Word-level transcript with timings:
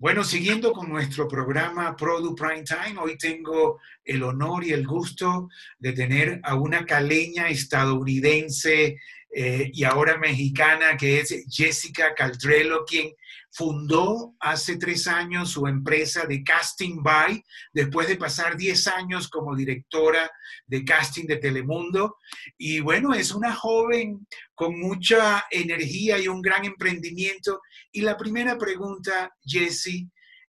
Bueno, 0.00 0.24
siguiendo 0.24 0.72
con 0.72 0.88
nuestro 0.88 1.28
programa 1.28 1.94
Produ 1.94 2.34
Prime 2.34 2.64
Time, 2.64 2.98
hoy 2.98 3.18
tengo 3.18 3.80
el 4.02 4.22
honor 4.22 4.64
y 4.64 4.72
el 4.72 4.86
gusto 4.86 5.50
de 5.78 5.92
tener 5.92 6.40
a 6.42 6.54
una 6.54 6.86
caleña 6.86 7.50
estadounidense 7.50 8.98
eh, 9.32 9.70
y 9.72 9.84
ahora 9.84 10.18
mexicana 10.18 10.96
que 10.96 11.20
es 11.20 11.44
Jessica 11.48 12.14
Caldrello, 12.14 12.84
quien 12.84 13.12
fundó 13.52 14.34
hace 14.40 14.76
tres 14.76 15.06
años 15.06 15.50
su 15.50 15.66
empresa 15.66 16.24
de 16.26 16.42
Casting 16.42 17.02
By, 17.02 17.44
después 17.72 18.08
de 18.08 18.16
pasar 18.16 18.56
diez 18.56 18.86
años 18.86 19.28
como 19.28 19.56
directora 19.56 20.30
de 20.66 20.84
casting 20.84 21.26
de 21.26 21.36
Telemundo. 21.36 22.16
Y 22.56 22.80
bueno, 22.80 23.12
es 23.12 23.32
una 23.32 23.54
joven 23.54 24.26
con 24.54 24.78
mucha 24.78 25.44
energía 25.50 26.18
y 26.18 26.28
un 26.28 26.40
gran 26.40 26.64
emprendimiento. 26.64 27.60
Y 27.92 28.02
la 28.02 28.16
primera 28.16 28.56
pregunta, 28.56 29.32
Jessie, 29.44 30.08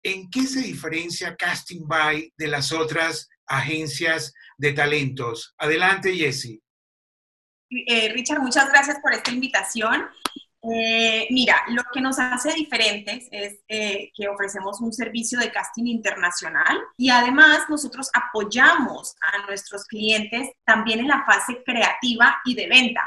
¿en 0.04 0.30
qué 0.30 0.44
se 0.44 0.62
diferencia 0.62 1.36
Casting 1.36 1.86
By 1.86 2.34
de 2.38 2.48
las 2.48 2.72
otras 2.72 3.30
agencias 3.46 4.34
de 4.58 4.74
talentos? 4.74 5.54
Adelante, 5.58 6.16
Jessie. 6.16 6.62
Eh, 7.70 8.10
Richard, 8.14 8.42
muchas 8.42 8.70
gracias 8.70 9.00
por 9.00 9.14
esta 9.14 9.32
invitación. 9.32 10.08
Eh, 10.62 11.28
mira, 11.30 11.62
lo 11.70 11.84
que 11.94 12.02
nos 12.02 12.18
hace 12.18 12.54
diferentes 12.54 13.28
es 13.32 13.60
eh, 13.68 14.12
que 14.16 14.28
ofrecemos 14.28 14.82
un 14.82 14.92
servicio 14.92 15.40
de 15.40 15.52
casting 15.52 15.86
internacional 15.86 16.80
y 16.98 17.10
además 17.10 17.70
nosotros 17.70 18.10
apoyamos 18.14 19.16
a 19.22 19.46
nuestros 19.46 19.86
clientes 19.86 20.50
también 20.66 21.00
en 21.00 21.08
la 21.08 21.24
fase 21.24 21.62
creativa 21.64 22.40
y 22.46 22.56
de 22.56 22.68
venta. 22.68 23.04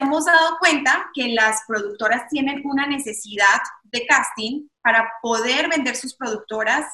Hemos 0.00 0.24
dado 0.24 0.56
cuenta 0.58 1.10
que 1.12 1.28
las 1.28 1.60
productoras 1.68 2.26
tienen 2.30 2.62
una 2.64 2.86
necesidad 2.86 3.60
de 3.82 4.06
casting 4.06 4.66
para 4.80 5.06
poder 5.20 5.68
vender 5.68 5.94
sus 5.94 6.16
productoras 6.16 6.86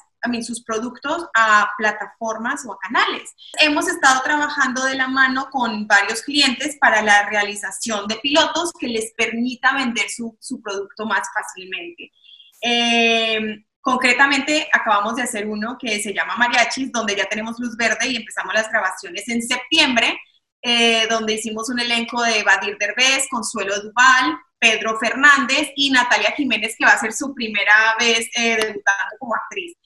sus 0.43 0.62
productos 0.62 1.27
a 1.35 1.68
plataformas 1.79 2.65
o 2.66 2.73
a 2.73 2.79
canales. 2.79 3.30
Hemos 3.60 3.88
estado 3.88 4.23
trabajando 4.23 4.85
de 4.85 4.96
la 4.96 5.09
mano 5.09 5.49
con 5.51 5.87
varios 5.87 6.23
clientes 6.23 6.77
para 6.80 7.02
la 7.02 7.29
realización 7.29 8.07
de 8.07 8.16
pilotos 8.16 8.73
que 8.79 8.88
les 8.88 9.13
permita 9.16 9.74
vender 9.74 10.09
su, 10.10 10.37
su 10.41 10.60
producto 10.60 11.07
más 11.07 11.29
fácilmente. 11.35 12.13
Eh, 12.60 13.65
concretamente, 13.80 14.68
acabamos 14.73 15.16
de 15.16 15.23
hacer 15.23 15.46
uno 15.46 15.76
que 15.79 16.01
se 16.01 16.13
llama 16.13 16.37
Mariachis, 16.37 16.91
donde 16.93 17.16
ya 17.16 17.26
tenemos 17.26 17.59
luz 17.59 17.76
verde 17.76 18.09
y 18.09 18.16
empezamos 18.16 18.54
las 18.54 18.69
grabaciones 18.69 19.29
en 19.29 19.43
septiembre, 19.43 20.19
eh, 20.63 21.07
donde 21.09 21.35
hicimos 21.35 21.69
un 21.71 21.79
elenco 21.79 22.23
de 22.23 22.43
Badir 22.43 22.76
Derbez, 22.79 23.29
Consuelo 23.30 23.80
Duval, 23.80 24.37
Pedro 24.59 24.98
Fernández 24.98 25.71
y 25.76 25.91
Natalia 25.91 26.32
Jiménez, 26.32 26.74
que 26.76 26.87
va 26.87 26.93
a 26.93 26.98
ser 26.98 27.13
su 27.13 27.35
primera 27.35 27.95
vez 28.01 28.29
eh, 28.35 28.57
debutando 28.57 29.16
como 29.19 29.35
actriz. 29.35 29.76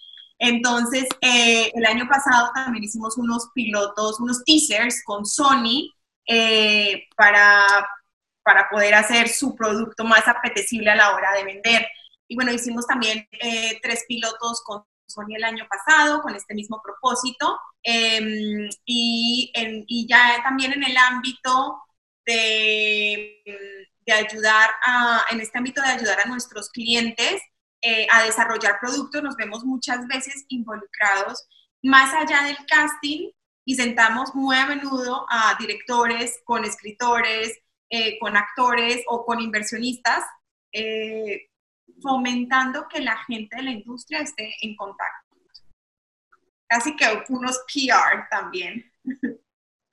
Entonces, 0.40 1.06
eh, 1.20 1.70
el 1.74 1.84
año 1.84 2.08
pasado 2.08 2.50
también 2.54 2.82
hicimos 2.82 3.18
unos 3.18 3.50
pilotos, 3.54 4.18
unos 4.20 4.42
teasers 4.42 5.02
con 5.04 5.26
Sony 5.26 5.92
eh, 6.26 7.04
para, 7.14 7.66
para 8.42 8.66
poder 8.70 8.94
hacer 8.94 9.28
su 9.28 9.54
producto 9.54 10.02
más 10.04 10.26
apetecible 10.26 10.90
a 10.90 10.96
la 10.96 11.14
hora 11.14 11.32
de 11.34 11.44
vender. 11.44 11.86
Y 12.26 12.36
bueno, 12.36 12.52
hicimos 12.52 12.86
también 12.86 13.28
eh, 13.32 13.78
tres 13.82 14.06
pilotos 14.08 14.62
con 14.64 14.82
Sony 15.06 15.34
el 15.36 15.44
año 15.44 15.66
pasado 15.68 16.22
con 16.22 16.34
este 16.34 16.54
mismo 16.54 16.80
propósito. 16.82 17.58
Em, 17.82 18.70
y, 18.86 19.52
y, 19.54 20.06
ya 20.08 20.42
también 20.42 20.72
en 20.72 20.84
el 20.84 20.96
ámbito 20.96 21.82
de, 22.24 23.42
de 24.06 24.12
ayudar 24.12 24.70
a, 24.86 25.24
en 25.30 25.40
este 25.40 25.58
ámbito 25.58 25.82
de 25.82 25.88
ayudar 25.88 26.20
a 26.20 26.28
nuestros 26.28 26.70
clientes, 26.70 27.42
eh, 27.82 28.06
a 28.10 28.24
desarrollar 28.24 28.78
productos, 28.80 29.22
nos 29.22 29.36
vemos 29.36 29.64
muchas 29.64 30.06
veces 30.06 30.44
involucrados 30.48 31.46
más 31.82 32.12
allá 32.14 32.42
del 32.42 32.58
casting 32.66 33.30
y 33.64 33.74
sentamos 33.74 34.34
muy 34.34 34.56
a 34.56 34.66
menudo 34.66 35.26
a 35.30 35.56
directores 35.58 36.40
con 36.44 36.64
escritores, 36.64 37.58
eh, 37.88 38.18
con 38.18 38.36
actores 38.36 39.02
o 39.08 39.24
con 39.24 39.40
inversionistas, 39.40 40.24
eh, 40.72 41.48
fomentando 42.02 42.86
que 42.88 43.00
la 43.00 43.16
gente 43.24 43.56
de 43.56 43.62
la 43.62 43.70
industria 43.70 44.20
esté 44.20 44.54
en 44.62 44.76
contacto. 44.76 45.36
Casi 46.68 46.94
que 46.94 47.06
unos 47.28 47.60
PR 47.66 48.28
también. 48.30 48.92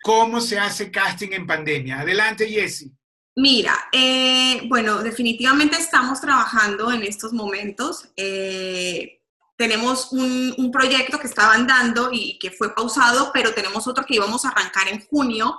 ¿Cómo 0.04 0.40
se 0.40 0.60
hace 0.60 0.92
casting 0.92 1.32
en 1.32 1.48
pandemia? 1.48 2.02
Adelante, 2.02 2.48
Jessie. 2.48 2.97
Mira, 3.38 3.78
eh, 3.92 4.64
bueno, 4.68 5.04
definitivamente 5.04 5.78
estamos 5.78 6.20
trabajando 6.20 6.92
en 6.92 7.04
estos 7.04 7.34
momentos. 7.34 8.10
Eh, 8.16 9.22
tenemos 9.56 10.12
un, 10.12 10.72
proyecto 10.72 11.20
que 11.20 11.28
estaba 11.28 11.54
andando 11.54 12.10
y 12.12 12.40
que 12.40 12.50
fue 12.50 12.74
pausado, 12.74 13.30
pero 13.32 13.54
tenemos 13.54 13.88
otro 13.88 14.06
que 14.06 14.16
íbamos 14.16 14.44
a 14.44 14.50
arrancar 14.50 14.88
en 14.88 15.06
junio. 15.06 15.56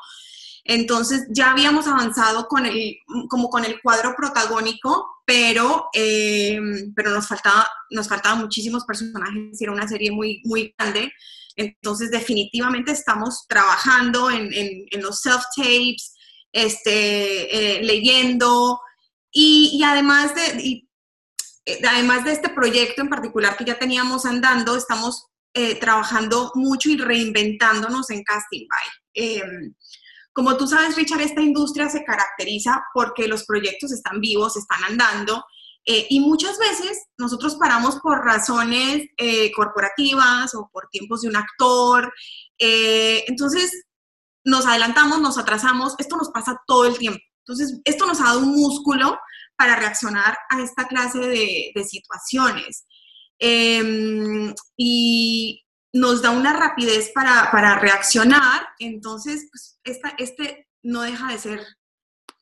Entonces 0.65 1.29
ya 1.31 1.53
habíamos 1.53 1.87
avanzado 1.87 2.49
con 2.49 2.67
el, 2.67 2.97
como 3.29 3.49
con 3.49 3.65
el 3.65 3.81
cuadro 3.81 4.13
protagónico, 4.17 5.23
pero, 5.25 5.89
eh, 5.95 6.59
pero 6.97 7.11
nos, 7.13 7.29
faltaba, 7.29 7.69
nos 7.91 8.09
faltaban 8.09 8.41
muchísimos 8.41 8.85
personajes 8.87 9.63
era 9.63 9.71
una 9.71 9.87
serie 9.87 10.11
muy, 10.11 10.43
muy 10.45 10.75
grande. 10.77 11.13
Entonces 11.55 12.11
definitivamente 12.11 12.91
estamos 12.91 13.47
trabajando 13.47 14.31
en 14.33 15.01
los 15.01 15.23
self-tapes, 15.23 16.18
este, 16.53 17.79
eh, 17.79 17.83
leyendo 17.83 18.81
y, 19.31 19.83
además 19.85 20.35
de... 20.35 20.85
Eh, 21.65 21.81
además 21.87 22.25
de 22.25 22.33
este 22.33 22.49
proyecto 22.49 23.03
en 23.03 23.11
particular 23.11 23.55
que 23.55 23.67
ya 23.67 23.79
teníamos 23.79 24.25
andando, 24.25 24.75
estamos 24.75 25.27
eh, 25.53 25.75
trabajando 25.75 26.51
mucho 26.55 26.89
y 26.89 26.97
reinventándonos 26.97 28.09
en 28.09 28.25
Casting 28.25 28.67
By. 28.67 29.75
Como 30.33 30.57
tú 30.57 30.67
sabes, 30.67 30.97
Richard, 30.97 31.21
esta 31.21 31.43
industria 31.43 31.91
se 31.91 32.05
caracteriza 32.05 32.83
porque 32.95 33.29
los 33.29 33.45
proyectos 33.45 33.93
están 33.93 34.19
vivos, 34.21 34.57
están 34.57 34.83
andando, 34.85 35.45
y 35.85 36.21
muchas 36.21 36.59
veces 36.59 37.07
nosotros 37.19 37.57
paramos 37.57 37.97
por 37.97 38.25
razones 38.25 39.09
corporativas 39.55 40.55
o 40.55 40.71
por 40.73 40.89
tiempos 40.91 41.23
de 41.23 41.29
un 41.29 41.37
actor. 41.37 42.13
entonces, 42.59 43.88
nos 44.49 44.67
adelantamos, 44.67 45.21
nos 45.21 45.39
atrasamos, 45.39 45.95
esto 45.99 46.17
nos 46.17 46.31
pasa 46.31 46.61
todo 46.67 46.87
el 46.87 46.97
tiempo. 46.97 47.21
Entonces, 47.47 47.81
esto 47.85 48.07
nos 48.07 48.21
ha 48.21 48.25
dado 48.25 48.41
un 48.41 48.55
músculo 48.55 49.19
para 49.57 49.77
reaccionar 49.77 50.39
a 50.49 50.61
esta 50.63 50.87
clase 50.87 51.19
de, 51.19 51.85
situaciones. 51.85 52.87
Em, 53.39 54.55
y 54.77 55.65
nos 55.93 56.23
da 56.23 56.31
una 56.31 56.55
rapidez 56.55 57.11
para, 57.15 57.79
reaccionar. 57.79 58.69
Entonces, 58.79 59.49
pues, 59.51 59.79
este 59.85 60.67
no 60.83 61.03
deja 61.03 61.33
de 61.33 61.39
ser 61.39 61.67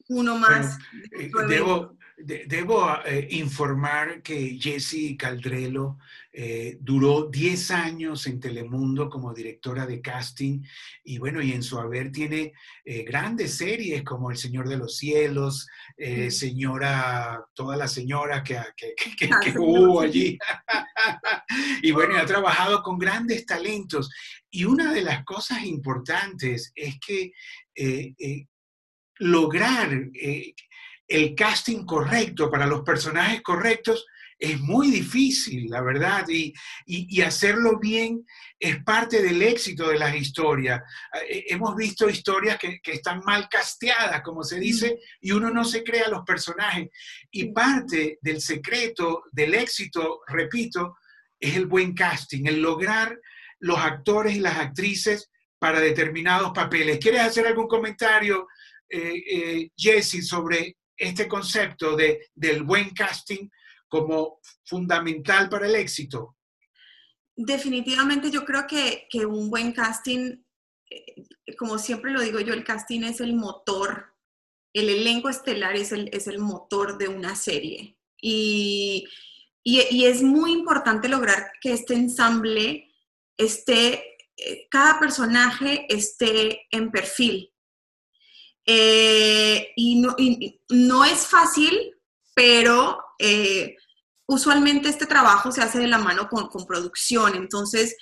uno 0.09 0.37
más. 0.37 0.78
Eh, 1.19 1.31
debo, 1.49 1.97
debo 2.16 3.05
eh, 3.05 3.27
informar 3.33 4.22
que 4.22 4.59
Jessie 4.61 5.16
Caldrelo 5.16 5.99
eh, 6.39 6.77
duró 6.81 7.31
10 7.31 7.71
años 7.71 8.27
en 8.27 8.39
Telemundo 8.39 9.09
como 9.09 9.33
directora 9.33 9.87
de 9.87 10.03
casting 10.03 10.63
y 11.03 11.17
bueno, 11.17 11.41
y 11.41 11.53
en 11.53 11.63
su 11.63 11.79
haber 11.79 12.13
tiene 12.13 12.53
eh, 12.85 13.05
grandes 13.05 13.57
series 13.57 14.03
como 14.03 14.31
El 14.31 14.37
Señor 14.37 14.69
de 14.69 14.77
los 14.77 14.99
Cielos, 14.99 15.67
eh, 15.97 16.31
Señora, 16.31 17.43
toda 17.55 17.79
la 17.79 17.89
señora 17.89 18.45
que, 18.45 18.61
que, 18.77 18.95
que, 19.19 19.31
ah, 19.33 19.55
hubo 19.57 20.03
allí. 20.03 20.37
y 21.83 21.91
bueno, 21.93 22.13
y 22.13 22.19
ha 22.19 22.27
trabajado 22.27 22.83
con 22.83 22.99
grandes 22.99 23.47
talentos. 23.47 24.11
Y 24.51 24.67
una 24.67 24.93
de 24.93 25.01
las 25.01 25.25
cosas 25.25 25.65
importantes 25.65 26.71
es 26.75 26.99
que 27.01 27.33
lograr 29.21 29.91
el 31.09 31.35
casting 31.35 31.87
correcto 31.87 32.51
para 32.51 32.67
los 32.67 32.83
personajes 32.83 33.41
correctos 33.41 34.05
es 34.39 34.61
muy 34.61 34.91
difícil, 34.91 35.69
la 35.71 35.81
verdad, 35.81 36.27
y, 36.28 36.53
hacerlo 37.22 37.78
bien 37.78 38.25
es 38.59 38.83
parte 38.84 39.22
del 39.22 39.43
éxito 39.43 39.89
de 39.89 39.99
las 39.99 40.15
historias. 40.15 40.83
Eh, 41.28 41.47
hemos 41.49 41.75
visto 41.75 42.09
historias 42.09 42.59
que, 42.59 42.81
están 42.84 43.22
mal 43.25 43.49
casteadas, 43.49 44.22
como 44.22 44.43
se 44.43 44.60
dice, 44.60 44.99
y 45.21 45.33
uno 45.33 45.51
no 45.51 45.65
se 45.65 45.83
crea 45.83 46.09
los 46.09 46.22
personajes. 46.25 46.89
Y 47.31 47.53
parte 47.53 48.19
del 48.21 48.41
secreto 48.41 49.25
del 49.33 49.55
éxito, 49.55 50.21
repito, 50.27 50.97
es 51.41 51.57
el 51.57 51.66
buen 51.66 51.95
casting, 51.95 52.47
el 52.47 52.60
lograr 52.60 53.19
los 53.60 53.78
actores 53.78 54.37
y 54.37 54.41
las 54.41 54.59
actrices 54.59 55.31
para 55.59 55.81
determinados 55.81 56.53
papeles. 56.53 56.99
¿Quieres 56.99 57.22
hacer 57.22 57.47
algún 57.47 57.66
comentario, 57.66 58.47
eh, 58.89 59.22
eh, 59.31 59.71
Jesse, 59.77 60.27
sobre 60.27 60.77
este 60.97 61.27
concepto 61.27 61.97
de, 61.97 62.28
del 62.34 62.63
buen 62.63 62.91
casting? 62.91 63.49
Como 63.88 64.41
fundamental 64.65 65.48
para 65.48 65.66
el 65.66 65.74
éxito? 65.74 66.36
Definitivamente 67.36 68.30
yo 68.30 68.44
creo 68.44 68.66
que, 68.66 69.09
un 69.27 69.50
buen 69.50 69.72
casting, 69.72 70.42
eh, 70.91 71.54
como 71.59 71.78
siempre 71.78 72.12
lo 72.12 72.21
digo 72.21 72.41
yo, 72.41 72.54
el 72.54 72.65
casting 72.65 73.03
es 73.03 73.21
el 73.21 73.34
motor, 73.34 74.15
el 74.72 74.88
elenco 74.88 75.28
estelar 75.28 75.77
es 75.77 75.92
el, 75.92 76.09
es 76.12 76.27
el 76.27 76.38
motor 76.38 76.98
de 76.98 77.09
una 77.09 77.34
serie. 77.34 77.98
Y 78.21 79.06
y, 79.68 80.04
es 80.04 80.22
muy 80.22 80.53
importante 80.53 81.09
lograr 81.09 81.50
que 81.60 81.72
este 81.72 81.94
ensamble 81.94 82.94
esté, 83.36 84.16
eh, 84.36 84.68
cada 84.71 85.00
personaje 85.00 85.92
esté 85.92 86.68
en 86.71 86.92
perfil. 86.92 87.53
Eh, 88.65 89.72
y, 89.74 90.00
no, 90.71 91.04
es 91.04 91.27
fácil, 91.27 91.97
pero 92.33 93.00
eh, 93.18 93.77
usualmente 94.27 94.89
este 94.89 95.07
trabajo 95.07 95.53
se 95.53 95.63
hace 95.63 95.78
de 95.78 95.89
la 95.89 95.98
mano 95.98 96.28
con, 96.28 96.48
producción, 96.66 97.34
entonces 97.34 97.97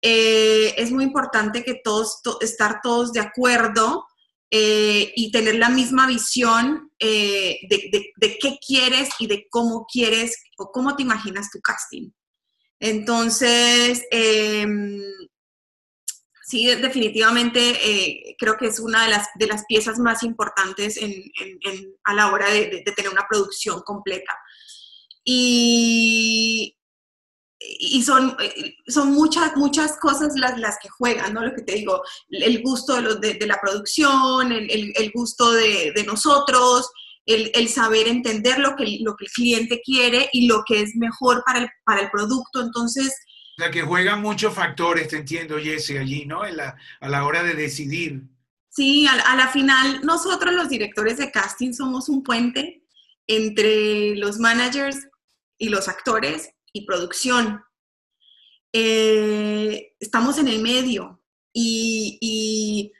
es 0.00 0.92
muy 0.92 1.02
importante 1.02 1.64
que 1.64 1.80
todos, 1.82 2.20
estar 2.40 2.80
todos 2.82 3.12
de 3.12 3.20
acuerdo 3.20 4.06
eh, 4.50 5.12
y 5.14 5.30
tener 5.30 5.56
la 5.56 5.68
misma 5.68 6.06
visión 6.06 6.90
eh, 6.98 7.58
de, 7.68 8.38
qué 8.40 8.58
quieres 8.66 9.10
y 9.18 9.26
de 9.26 9.46
cómo 9.50 9.86
quieres 9.92 10.42
o 10.56 10.72
cómo 10.72 10.96
te 10.96 11.02
imaginas 11.02 11.50
tu 11.50 11.60
casting. 11.60 12.10
Entonces, 12.80 14.06
sí, 16.46 16.64
definitivamente 16.64 17.60
eh, 17.60 18.36
creo 18.38 18.56
que 18.56 18.68
es 18.68 18.80
una 18.80 19.04
de 19.04 19.10
las, 19.10 19.28
de 19.34 19.48
las 19.48 19.66
piezas 19.66 19.98
más 19.98 20.22
importantes 20.22 20.98
a 22.04 22.14
la 22.14 22.32
hora 22.32 22.48
de, 22.48 22.82
de 22.86 22.92
tener 22.92 23.10
una 23.10 23.26
producción 23.28 23.82
completa. 23.82 24.34
Y, 25.30 26.74
y 27.60 28.02
son, 28.02 28.34
son 28.86 29.12
muchas, 29.12 29.54
muchas 29.58 29.98
cosas 29.98 30.34
las, 30.36 30.58
las 30.58 30.78
que 30.80 30.88
juegan, 30.88 31.34
¿no? 31.34 31.44
Lo 31.44 31.54
que 31.54 31.60
te 31.60 31.74
digo, 31.74 32.02
el 32.30 32.62
gusto 32.62 33.18
de, 33.20 33.34
de, 33.34 33.46
la 33.46 33.60
producción, 33.60 34.52
el, 34.52 34.90
el, 34.96 35.12
gusto 35.12 35.52
de, 35.52 35.92
de 35.94 36.04
nosotros, 36.04 36.90
el, 37.26 37.50
el, 37.54 37.68
saber 37.68 38.08
entender 38.08 38.58
lo 38.58 38.74
que, 38.74 39.00
lo 39.02 39.16
que 39.16 39.26
el 39.26 39.30
cliente 39.30 39.82
quiere 39.84 40.30
y 40.32 40.46
lo 40.46 40.62
que 40.66 40.80
es 40.80 40.96
mejor 40.96 41.42
para 41.44 41.58
el, 41.58 41.68
para 41.84 42.00
el 42.00 42.10
producto. 42.10 42.62
Entonces... 42.62 43.14
O 43.58 43.62
sea, 43.62 43.70
que 43.70 43.82
juegan 43.82 44.22
muchos 44.22 44.54
factores, 44.54 45.08
te 45.08 45.18
entiendo, 45.18 45.58
Jesse, 45.58 45.98
allí, 45.98 46.24
¿no? 46.24 46.42
la, 46.46 46.74
a 47.02 47.08
la 47.10 47.26
hora 47.26 47.42
de 47.42 47.52
decidir. 47.52 48.22
Sí, 48.70 49.06
a, 49.06 49.12
a 49.12 49.36
la 49.36 49.48
final, 49.48 50.00
nosotros 50.06 50.54
los 50.54 50.70
directores 50.70 51.18
de 51.18 51.30
casting 51.30 51.74
somos 51.74 52.08
un 52.08 52.22
puente 52.22 52.82
entre 53.26 54.16
los 54.16 54.38
managers 54.38 55.07
y 55.58 55.68
los 55.68 55.88
actores 55.88 56.50
y 56.72 56.86
producción. 56.86 57.62
Eh, 58.72 59.94
estamos 59.98 60.38
en 60.38 60.48
el 60.48 60.60
medio 60.60 61.22
y, 61.52 62.92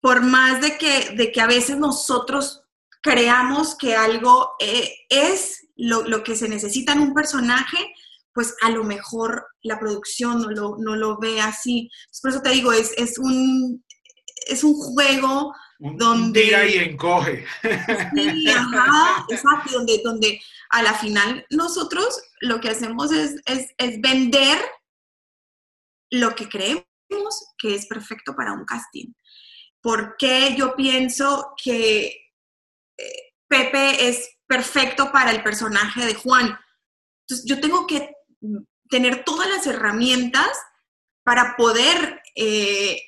por 0.00 0.22
más 0.22 0.60
de 0.60 0.76
que, 0.76 1.10
de 1.16 1.32
que 1.32 1.40
a 1.40 1.46
veces 1.46 1.78
nosotros 1.78 2.62
creamos 3.02 3.76
que 3.76 3.94
algo 3.94 4.52
eh, 4.60 4.92
es 5.08 5.68
lo, 5.76 6.22
que 6.22 6.36
se 6.36 6.48
necesita 6.48 6.92
en 6.92 7.00
un 7.00 7.14
personaje, 7.14 7.78
pues 8.34 8.54
a 8.62 8.70
lo 8.70 8.84
mejor 8.84 9.46
la 9.62 9.78
producción 9.78 10.42
no 10.42 10.50
lo, 10.50 10.76
no 10.78 10.96
lo 10.96 11.18
ve 11.18 11.40
así. 11.40 11.90
Por 12.20 12.30
eso 12.30 12.42
te 12.42 12.50
digo, 12.50 12.72
es, 12.72 12.92
es, 12.96 13.18
un, 13.18 13.84
es 14.46 14.62
un 14.64 14.74
juego 14.74 15.54
donde... 15.78 16.44
y 16.44 16.78
encoge. 16.78 17.46
Sí, 18.14 18.48
ajá, 18.50 19.24
exacto, 19.28 19.72
donde, 19.72 20.00
donde 20.04 20.40
a 20.70 20.82
la 20.82 20.94
final 20.94 21.46
nosotros 21.50 22.20
lo 22.40 22.60
que 22.60 22.70
hacemos 22.70 23.10
es, 23.12 23.40
vender 24.00 24.58
lo 26.10 26.34
que 26.34 26.48
creemos 26.48 26.84
que 27.58 27.74
es 27.74 27.86
perfecto 27.86 28.34
para 28.34 28.52
un 28.52 28.64
casting. 28.64 29.12
¿Por 29.80 30.16
qué 30.16 30.54
yo 30.56 30.74
pienso 30.74 31.54
que 31.62 32.06
eh, 32.96 33.32
Pepe 33.46 34.08
es 34.08 34.36
perfecto 34.46 35.12
para 35.12 35.30
el 35.30 35.42
personaje 35.42 36.04
de 36.04 36.14
Juan? 36.14 36.58
Entonces, 37.22 37.46
yo 37.46 37.60
tengo 37.60 37.86
que 37.86 38.10
tener 38.90 39.24
todas 39.24 39.48
las 39.48 39.66
herramientas 39.66 40.48
para 41.24 41.56
poder 41.56 42.22
eh, 42.34 43.00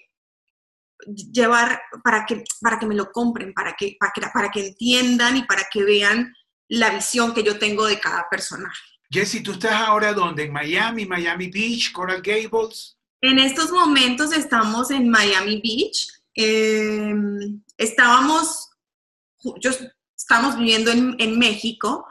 llevar, 1.33 1.81
para 2.05 2.27
que, 2.27 2.45
para 2.61 2.79
que 2.79 2.87
me 2.87 2.95
lo 2.95 3.11
compren, 3.11 3.53
para 3.55 3.75
que, 3.75 3.97
para 3.99 4.13
que, 4.13 4.21
para 4.33 4.51
que 4.51 4.69
entiendan 4.69 5.37
y 5.39 5.45
para 5.45 5.65
que 5.73 5.83
vean 5.83 6.33
la 6.71 6.91
visión 6.91 7.35
que 7.35 7.43
yo 7.43 7.59
tengo 7.59 7.85
de 7.87 7.99
cada 7.99 8.29
personaje. 8.31 8.81
Jesse, 9.11 9.43
¿tú 9.43 9.53
estás 9.53 9.73
ahora 9.73 10.15
dónde? 10.15 10.45
¿En 10.45 10.53
Miami, 10.53 11.05
Miami 11.05 11.49
Beach, 11.49 11.93
Coral 11.93 12.23
Gables? 12.23 12.97
En 13.21 13.39
estos 13.41 13.73
momentos 13.73 14.33
estamos 14.33 14.91
en 14.93 15.11
Miami 15.11 15.61
Beach. 15.61 16.09
Em, 16.33 17.61
estábamos, 17.77 18.71
yo, 19.61 19.73
estamos 20.17 20.57
viviendo 20.57 20.93
en, 20.93 21.17
en 21.19 21.39
México, 21.41 22.07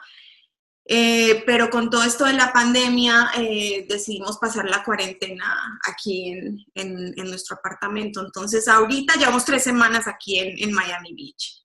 eh, 0.85 1.41
pero 1.45 1.69
con 1.69 1.89
todo 1.89 2.03
esto 2.03 2.25
de 2.25 2.33
la 2.33 2.51
pandemia 2.51 3.31
eh, 3.37 3.85
decidimos 3.87 4.39
pasar 4.39 4.69
la 4.69 4.83
cuarentena 4.83 5.79
aquí 5.87 6.31
en, 6.31 6.65
en, 6.75 7.13
en, 7.17 7.29
nuestro 7.29 7.55
apartamento. 7.55 8.19
Entonces 8.25 8.67
ahorita 8.67 9.15
llevamos 9.15 9.45
tres 9.45 9.63
semanas 9.63 10.05
aquí 10.05 10.37
en 10.37 10.73
Miami 10.73 11.13
Beach. 11.13 11.59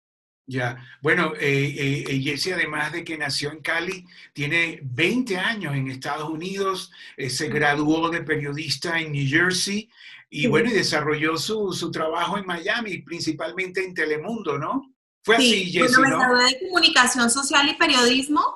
Ya, 0.47 0.77
bueno, 1.01 1.33
eh, 1.41 2.05
eh, 2.07 2.21
Jesse, 2.21 2.53
además 2.53 2.93
de 2.93 3.03
que 3.03 3.17
nació 3.17 3.51
en 3.51 3.61
Cali, 3.61 4.05
tiene 4.35 4.81
20 4.83 5.39
años 5.39 5.75
en 5.75 5.91
Estados 5.91 6.29
Unidos, 6.29 6.93
eh, 7.17 7.31
se 7.31 7.49
graduó 7.49 8.11
de 8.11 8.23
periodista 8.23 9.01
en 9.01 9.13
New 9.13 9.27
Jersey 9.27 9.89
y 10.29 10.47
bueno, 10.47 10.69
y 10.69 10.75
desarrolló 10.75 11.39
su, 11.39 11.73
su, 11.73 11.91
trabajo 11.91 12.37
en 12.37 12.45
Miami, 12.45 12.99
principalmente 12.99 13.83
en 13.83 13.95
Telemundo, 13.95 14.59
¿no? 14.59 14.95
Fue 15.23 15.37
así, 15.37 15.73
Jesse, 15.73 15.97
bueno, 15.97 16.19
me 16.19 16.25
gradué 16.25 16.45
de 16.45 16.59
comunicación 16.69 17.31
social 17.31 17.67
y 17.71 17.79
periodismo 17.79 18.55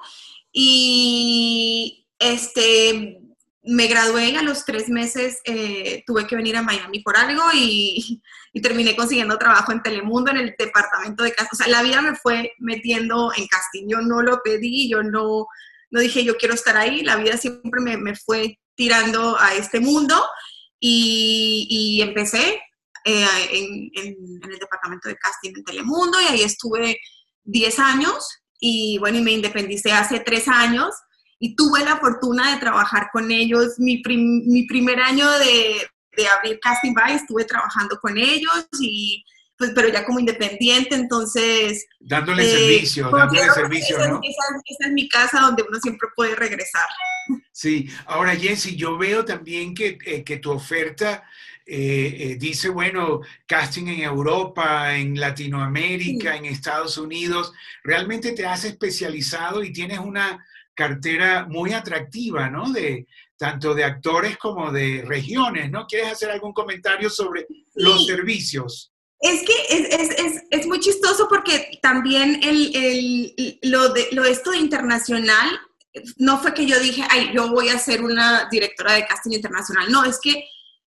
y 0.53 2.07
este, 2.19 3.23
me 3.69 3.87
gradué 3.87 4.31
y 4.31 4.37
a 4.37 4.43
los 4.43 4.65
tres 4.65 4.89
meses 4.89 5.41
eh, 5.45 6.03
tuve 6.07 6.27
que 6.27 6.37
venir 6.37 6.57
a 6.57 6.63
Miami 6.63 7.01
por 7.01 7.19
algo 7.19 7.43
y, 7.55 8.23
terminé 8.63 8.97
consiguiendo 8.97 9.39
trabajo 9.39 9.71
en 9.71 9.83
Telemundo 9.83 10.33
en 10.33 10.39
el 10.39 10.55
departamento 10.59 11.23
de 11.23 11.33
casting. 11.33 11.55
O 11.55 11.57
sea, 11.57 11.69
la 11.69 11.83
vida 11.83 12.03
me 12.03 12.17
fue 12.17 12.53
metiendo 12.59 13.31
en 13.37 13.47
casting. 13.47 13.87
Yo 13.89 14.01
no 14.01 14.21
lo 14.21 14.43
pedí, 14.43 14.91
yo 14.91 15.03
no, 15.05 15.47
no 15.91 16.01
dije 16.01 16.25
yo 16.25 16.37
quiero 16.37 16.55
estar 16.55 16.77
ahí. 16.77 17.03
La 17.03 17.17
vida 17.17 17.37
siempre 17.37 17.81
me, 17.81 18.17
fue 18.17 18.59
tirando 18.75 19.39
a 19.39 19.55
este 19.55 19.79
mundo 19.79 20.17
y, 20.81 22.01
empecé 22.03 22.61
eh, 23.05 23.27
en, 23.53 23.91
en, 23.95 24.17
el 24.51 24.59
departamento 24.59 25.09
de 25.09 25.17
casting 25.17 25.53
en 25.55 25.65
Telemundo 25.65 26.21
y 26.21 26.25
ahí 26.25 26.43
estuve 26.43 26.99
10 27.45 27.79
años 27.79 28.29
y 28.59 28.99
bueno, 28.99 29.19
y 29.19 29.23
me 29.23 29.33
independicé 29.33 29.93
hace 29.93 30.19
tres 30.19 30.49
años 30.49 30.95
y 31.39 31.55
tuve 31.55 31.85
la 31.85 31.99
fortuna 31.99 32.53
de 32.53 32.61
trabajar 32.61 33.09
con 33.13 33.31
ellos. 33.31 33.79
Mi, 33.79 34.03
mi 34.05 34.67
primer 34.67 35.01
año 35.01 35.31
de, 35.39 35.89
de, 36.17 36.29
abrir 36.29 36.59
Casting 36.61 36.95
By 36.95 37.15
estuve 37.15 37.45
trabajando 37.45 37.99
con 38.01 38.17
ellos 38.17 38.67
y 38.81 39.25
pues 39.59 39.73
pero 39.75 39.89
ya 39.89 40.05
como 40.05 40.21
independiente, 40.21 40.95
entonces... 40.95 41.85
Dándole 41.99 42.45
eh, 42.45 42.49
servicio, 42.49 43.11
dándole 43.11 43.51
servicio, 43.51 43.99
esa, 43.99 44.09
¿no? 44.09 44.21
Esa, 44.23 44.87
es 44.87 44.93
mi 44.93 45.09
casa 45.09 45.41
donde 45.41 45.65
uno 45.69 45.81
siempre 45.81 46.09
puede 46.15 46.37
regresar. 46.37 46.87
Sí, 47.51 47.91
ahora 48.07 48.37
Jessy, 48.37 48.77
yo 48.77 48.97
veo 48.97 49.25
también 49.25 49.75
que, 49.75 49.99
eh, 50.07 50.23
que 50.23 50.37
tu 50.37 50.53
oferta 50.53 51.25
eh, 51.67 52.37
dice, 52.39 52.69
bueno, 52.69 53.21
casting 53.47 53.89
en 53.89 54.01
Europa, 54.01 54.95
en 54.97 55.19
Latinoamérica, 55.19 56.37
en 56.37 56.45
Estados 56.45 56.97
Unidos, 56.97 57.53
realmente 57.83 58.33
te 58.33 58.47
has 58.47 58.65
especializado 58.65 59.65
y 59.65 59.73
tienes 59.73 59.99
una 59.99 60.47
cartera 60.79 61.45
muy 61.49 61.73
atractiva, 61.73 62.49
¿no? 62.49 62.71
De 62.71 63.09
tanto 63.37 63.75
de 63.75 63.83
actores 63.83 64.39
como 64.39 64.71
de 64.71 65.03
regiones, 65.05 65.73
¿no? 65.73 65.87
¿Quieres 65.89 66.13
hacer 66.13 66.31
algún 66.31 66.53
comentario 66.53 67.11
sobre 67.11 67.49
los 67.75 68.07
servicios? 68.07 68.93
Es 69.19 69.43
que 69.43 69.55
es, 69.71 70.11
es, 70.11 70.43
es, 70.49 70.67
muy 70.69 70.79
chistoso 70.79 71.27
porque 71.29 71.81
también 71.83 72.41
el, 72.45 72.77
el, 72.77 73.59
lo, 73.63 73.89
de, 73.89 74.07
lo 74.13 74.25
esto 74.25 74.53
de 74.53 74.59
internacional 74.59 75.49
no 76.19 76.39
fue 76.39 76.55
que 76.55 76.65
yo 76.65 76.79
dije, 76.79 77.03
ay, 77.11 77.33
yo 77.35 77.49
voy 77.49 77.71
a 77.71 77.79
ser 77.81 78.05
una 78.05 78.49
directora 78.49 78.93
de 78.93 79.05
casting 79.05 79.33
internacional. 79.33 79.91
No, 79.91 80.05
es 80.05 80.21
que 80.23 80.45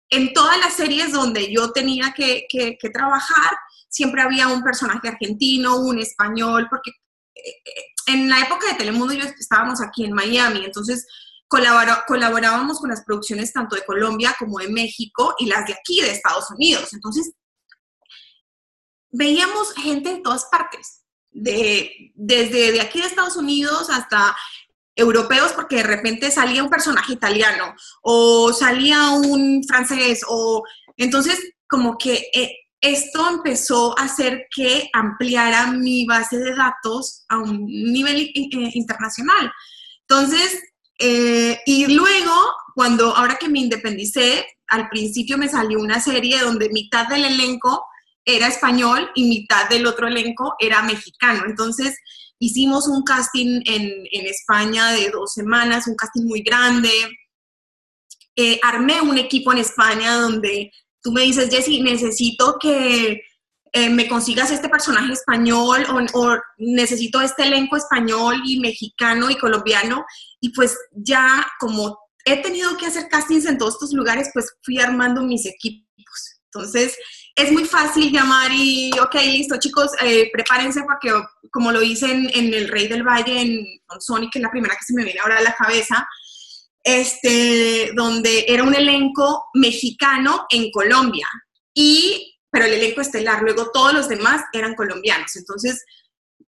en 0.08 0.32
todas 0.32 0.58
las 0.58 0.72
series 0.72 1.12
donde 1.12 1.52
yo 1.52 1.72
tenía 1.72 2.14
que, 2.16 2.46
que, 2.48 2.78
que 2.78 2.88
trabajar, 2.88 3.50
siempre 3.90 4.22
había 4.22 4.48
un 4.48 4.62
personaje 4.62 5.08
argentino, 5.08 5.76
un 5.76 5.98
español, 5.98 6.66
porque 6.70 6.92
eh, 7.34 7.91
en 8.06 8.28
la 8.28 8.40
época 8.40 8.68
de 8.68 8.74
Telemundo 8.74 9.14
yo 9.14 9.24
estábamos 9.24 9.80
aquí 9.80 10.04
en 10.04 10.12
Miami, 10.12 10.64
entonces 10.64 11.06
colaborábamos 11.48 12.80
con 12.80 12.90
las 12.90 13.04
producciones 13.04 13.52
tanto 13.52 13.76
de 13.76 13.84
Colombia 13.84 14.34
como 14.38 14.58
de 14.58 14.68
México 14.68 15.34
y 15.38 15.46
las 15.46 15.66
de 15.66 15.74
aquí 15.74 16.00
de 16.00 16.10
Estados 16.10 16.50
Unidos. 16.50 16.94
Entonces, 16.94 17.32
veíamos 19.10 19.74
gente 19.74 20.14
de 20.14 20.20
todas 20.20 20.46
partes, 20.46 21.02
de, 21.30 22.12
desde 22.14 22.72
de 22.72 22.80
aquí 22.80 23.00
de 23.00 23.06
Estados 23.06 23.36
Unidos 23.36 23.90
hasta 23.90 24.34
europeos, 24.96 25.52
porque 25.52 25.76
de 25.76 25.82
repente 25.82 26.30
salía 26.30 26.62
un 26.62 26.70
personaje 26.70 27.12
italiano 27.12 27.74
o 28.02 28.52
salía 28.52 29.10
un 29.10 29.62
francés, 29.66 30.22
o 30.26 30.62
entonces 30.96 31.38
como 31.68 31.96
que 31.96 32.30
eh, 32.34 32.61
esto 32.82 33.26
empezó 33.30 33.98
a 33.98 34.02
hacer 34.02 34.46
que 34.54 34.90
ampliara 34.92 35.72
mi 35.72 36.04
base 36.04 36.36
de 36.36 36.54
datos 36.54 37.24
a 37.28 37.38
un 37.38 37.64
nivel 37.64 38.20
eh, 38.34 38.70
internacional. 38.74 39.50
Entonces, 40.02 40.60
Eh, 41.04 41.58
y 41.66 41.86
luego, 41.92 42.32
cuando, 42.76 43.16
ahora 43.16 43.36
que 43.36 43.48
me 43.48 43.58
independicé, 43.58 44.46
al 44.68 44.88
principio 44.88 45.36
me 45.36 45.48
salió 45.48 45.80
una 45.80 46.00
serie 46.00 46.38
donde 46.38 46.68
mitad 46.68 47.08
del 47.08 47.24
elenco 47.24 47.84
era 48.24 48.46
español 48.46 49.10
y 49.16 49.28
mitad 49.28 49.68
del 49.68 49.86
otro 49.86 50.06
elenco 50.06 50.54
era 50.60 50.82
mexicano. 50.82 51.42
Entonces, 51.44 51.98
hicimos 52.38 52.86
un 52.86 53.02
casting 53.02 53.62
en, 53.64 54.06
España 54.12 54.92
de 54.92 55.10
dos 55.10 55.32
semanas, 55.32 55.88
un 55.88 55.96
casting 55.96 56.24
muy 56.24 56.42
grande. 56.42 56.90
Eh, 58.36 58.60
armé 58.62 59.00
un 59.00 59.18
equipo 59.18 59.52
en 59.52 59.58
España 59.58 60.14
donde 60.14 60.70
tú 61.02 61.12
me 61.12 61.22
dices, 61.22 61.50
Jessy, 61.50 61.82
necesito 61.82 62.56
que 62.60 63.22
eh, 63.74 63.88
me 63.88 64.06
consigas 64.06 64.50
este 64.50 64.68
personaje 64.68 65.12
español 65.12 65.86
o, 66.14 66.36
necesito 66.58 67.20
este 67.20 67.44
elenco 67.44 67.76
español 67.76 68.42
y 68.44 68.60
mexicano 68.60 69.30
y 69.30 69.38
colombiano. 69.38 70.04
Y 70.40 70.50
pues 70.50 70.78
ya 70.92 71.46
como 71.58 71.98
he 72.24 72.42
tenido 72.42 72.76
que 72.76 72.86
hacer 72.86 73.08
castings 73.08 73.46
en 73.46 73.58
todos 73.58 73.74
estos 73.74 73.92
lugares, 73.92 74.30
pues 74.32 74.52
fui 74.62 74.78
armando 74.78 75.22
mis 75.22 75.46
equipos. 75.46 75.88
Entonces, 76.54 76.96
es 77.34 77.50
muy 77.50 77.64
fácil 77.64 78.12
llamar 78.12 78.50
y, 78.52 78.90
ok, 79.00 79.14
listo, 79.24 79.58
chicos, 79.58 79.90
eh, 80.02 80.28
prepárense 80.30 80.82
porque, 80.82 81.10
como 81.50 81.72
lo 81.72 81.80
hice 81.80 82.10
en, 82.10 82.52
El 82.52 82.68
Rey 82.68 82.88
del 82.88 83.02
Valle, 83.02 83.40
en 83.40 83.66
Sonic, 84.00 84.32
que 84.32 84.38
es 84.38 84.42
la 84.42 84.50
primera 84.50 84.76
que 84.76 84.84
se 84.84 84.92
me 84.92 85.02
viene 85.02 85.20
ahora 85.20 85.38
a 85.38 85.42
la 85.42 85.54
cabeza, 85.54 86.06
este, 86.84 87.92
donde 87.94 88.44
era 88.48 88.64
un 88.64 88.74
elenco 88.74 89.46
mexicano 89.54 90.46
en 90.50 90.70
Colombia, 90.70 91.28
y, 91.74 92.38
pero 92.50 92.66
el 92.66 92.74
elenco 92.74 93.00
estelar, 93.00 93.42
luego 93.42 93.70
todos 93.72 93.92
los 93.94 94.08
demás 94.08 94.42
eran 94.52 94.74
colombianos. 94.74 95.36
Entonces, 95.36 95.84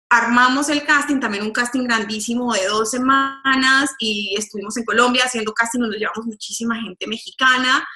armamos 0.08 0.68
el 0.68 0.84
casting, 0.84 1.20
también 1.20 1.44
un 1.44 1.52
casting 1.52 1.84
grandísimo 1.84 2.52
de 2.52 2.66
dos 2.66 2.90
semanas, 2.90 3.90
y 3.98 4.34
estuvimos 4.36 4.76
en 4.76 4.84
Colombia 4.84 5.24
haciendo 5.24 5.52
casting 5.52 5.80
donde 5.80 5.98
llevamos 5.98 6.26
muchísima 6.26 6.80
gente 6.80 7.06
mexicana. 7.06 7.86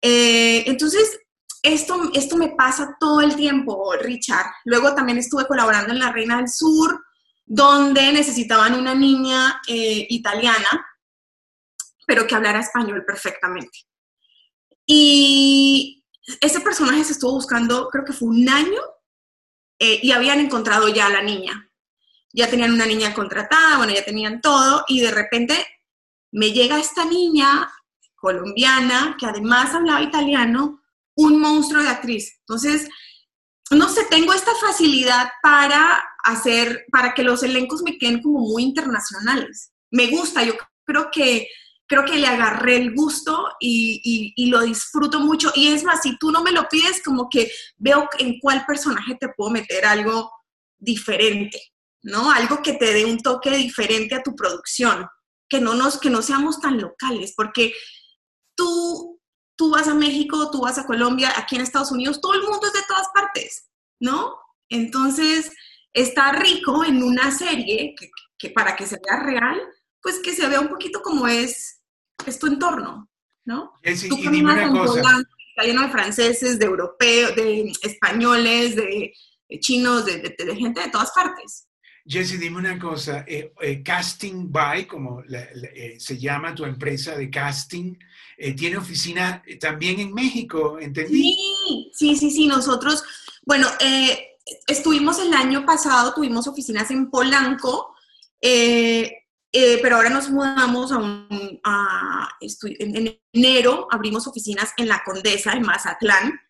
Eh, 0.00 0.64
entonces, 0.66 1.18
esto, 1.62 2.10
esto 2.12 2.36
me 2.36 2.50
pasa 2.50 2.96
todo 3.00 3.20
el 3.20 3.34
tiempo, 3.36 3.94
Richard. 4.00 4.46
Luego 4.64 4.94
también 4.94 5.18
estuve 5.18 5.46
colaborando 5.46 5.92
en 5.92 5.98
La 5.98 6.12
Reina 6.12 6.36
del 6.36 6.48
Sur, 6.48 7.02
donde 7.46 8.12
necesitaban 8.12 8.74
una 8.74 8.94
niña 8.94 9.60
eh, 9.66 10.06
italiana 10.08 10.86
pero 12.06 12.26
que 12.26 12.34
hablara 12.34 12.60
español 12.60 13.04
perfectamente. 13.06 13.78
Y 14.86 16.04
ese 16.40 16.60
personaje 16.60 17.04
se 17.04 17.12
estuvo 17.12 17.32
buscando, 17.32 17.88
creo 17.90 18.04
que 18.04 18.12
fue 18.12 18.28
un 18.28 18.48
año, 18.48 18.80
eh, 19.78 20.00
y 20.02 20.12
habían 20.12 20.40
encontrado 20.40 20.88
ya 20.88 21.06
a 21.06 21.10
la 21.10 21.22
niña. 21.22 21.70
Ya 22.32 22.48
tenían 22.48 22.72
una 22.72 22.86
niña 22.86 23.14
contratada, 23.14 23.78
bueno, 23.78 23.92
ya 23.94 24.04
tenían 24.04 24.40
todo, 24.40 24.84
y 24.88 25.00
de 25.00 25.10
repente 25.10 25.66
me 26.32 26.52
llega 26.52 26.78
esta 26.78 27.04
niña 27.04 27.70
colombiana, 28.16 29.16
que 29.18 29.26
además 29.26 29.74
hablaba 29.74 30.02
italiano, 30.02 30.82
un 31.16 31.40
monstruo 31.40 31.82
de 31.82 31.90
actriz. 31.90 32.38
Entonces, 32.40 32.88
no 33.70 33.88
sé, 33.88 34.04
tengo 34.10 34.32
esta 34.32 34.54
facilidad 34.54 35.30
para 35.42 36.02
hacer, 36.24 36.86
para 36.90 37.14
que 37.14 37.22
los 37.22 37.42
elencos 37.42 37.82
me 37.82 37.98
queden 37.98 38.22
como 38.22 38.40
muy 38.40 38.62
internacionales. 38.62 39.72
Me 39.90 40.08
gusta, 40.08 40.42
yo 40.42 40.54
creo 40.84 41.10
que 41.12 41.48
creo 41.94 42.04
que 42.04 42.18
le 42.18 42.26
agarré 42.26 42.76
el 42.76 42.92
gusto 42.92 43.50
y, 43.60 44.50
lo 44.50 44.62
disfruto 44.62 45.20
mucho. 45.20 45.52
Y 45.54 45.68
es 45.68 45.84
más, 45.84 46.02
si 46.02 46.18
tú 46.18 46.32
no 46.32 46.42
me 46.42 46.50
lo 46.50 46.68
pides, 46.68 47.00
como 47.04 47.28
que 47.28 47.50
veo 47.76 48.08
en 48.18 48.40
cuál 48.40 48.66
personaje 48.66 49.14
te 49.14 49.28
puedo 49.28 49.50
meter 49.50 49.86
algo 49.86 50.30
diferente, 50.76 51.60
¿no? 52.02 52.32
Algo 52.32 52.62
que 52.62 52.72
te 52.72 52.92
dé 52.92 53.04
un 53.04 53.18
toque 53.18 53.50
diferente 53.50 54.16
a 54.16 54.22
tu 54.22 54.34
producción, 54.34 55.06
que 55.48 55.60
no, 55.60 55.74
nos, 55.74 56.00
que 56.00 56.10
no 56.10 56.20
seamos 56.20 56.60
tan 56.60 56.80
locales, 56.80 57.32
porque 57.36 57.72
tú, 58.56 59.20
tú 59.56 59.70
vas 59.70 59.86
a 59.86 59.94
México, 59.94 60.50
tú 60.50 60.62
vas 60.62 60.78
a 60.78 60.86
Colombia, 60.86 61.32
aquí 61.36 61.54
en 61.54 61.62
Estados 61.62 61.92
Unidos, 61.92 62.20
todo 62.20 62.34
el 62.34 62.42
mundo 62.42 62.66
es 62.66 62.72
de 62.72 62.86
todas 62.88 63.06
partes, 63.14 63.68
¿no? 64.00 64.36
Entonces, 64.68 65.52
está 65.92 66.32
rico 66.32 66.84
en 66.84 67.04
una 67.04 67.30
serie 67.30 67.94
que, 67.96 68.10
que 68.36 68.50
para 68.50 68.74
que 68.74 68.86
se 68.86 68.98
vea 69.06 69.20
real, 69.22 69.60
pues 70.02 70.18
que 70.18 70.34
se 70.34 70.48
vea 70.48 70.60
un 70.60 70.68
poquito 70.68 71.00
como 71.00 71.28
es, 71.28 71.83
es 72.26 72.38
tu 72.38 72.46
entorno, 72.46 73.08
¿no? 73.44 73.72
Es, 73.82 74.08
Tú 74.08 74.16
dime 74.16 74.52
una 74.52 74.70
cosa. 74.70 75.00
está 75.00 75.62
lleno 75.62 75.82
de 75.82 75.88
franceses, 75.88 76.58
de 76.58 76.66
europeos, 76.66 77.34
de 77.36 77.72
españoles, 77.82 78.76
de, 78.76 79.12
chinos, 79.60 80.04
de, 80.06 80.34
gente 80.56 80.80
de 80.80 80.90
todas 80.90 81.10
partes. 81.12 81.68
Jesse, 82.06 82.38
dime 82.38 82.58
una 82.58 82.78
cosa, 82.78 83.24
eh, 83.26 83.52
eh, 83.62 83.82
Casting 83.82 84.52
By, 84.52 84.86
como 84.86 85.22
eh, 85.22 85.96
se 85.98 86.18
llama 86.18 86.54
tu 86.54 86.64
empresa 86.64 87.16
de 87.16 87.30
casting, 87.30 87.94
tiene 88.56 88.76
oficina 88.76 89.42
también 89.60 90.00
en 90.00 90.12
México, 90.12 90.78
¿entendí? 90.78 91.32
Sí, 91.32 91.90
sí, 91.94 92.16
sí, 92.16 92.30
sí, 92.30 92.46
nosotros, 92.46 93.04
bueno, 93.46 93.68
estuvimos 94.66 95.18
el 95.18 95.32
año 95.32 95.64
pasado, 95.64 96.12
tuvimos 96.14 96.46
oficinas 96.46 96.90
en 96.90 97.10
Polanco, 97.10 97.94
eh, 98.40 99.23
pero 99.82 99.96
ahora 99.96 100.10
nos 100.10 100.30
mudamos 100.30 100.90
a, 100.90 100.98
un, 100.98 101.60
en 102.40 103.18
enero, 103.32 103.86
abrimos 103.90 104.26
oficinas 104.26 104.72
en 104.76 104.88
La 104.88 105.02
Condesa, 105.04 105.52
en 105.52 105.62
Mazatlán, 105.62 106.40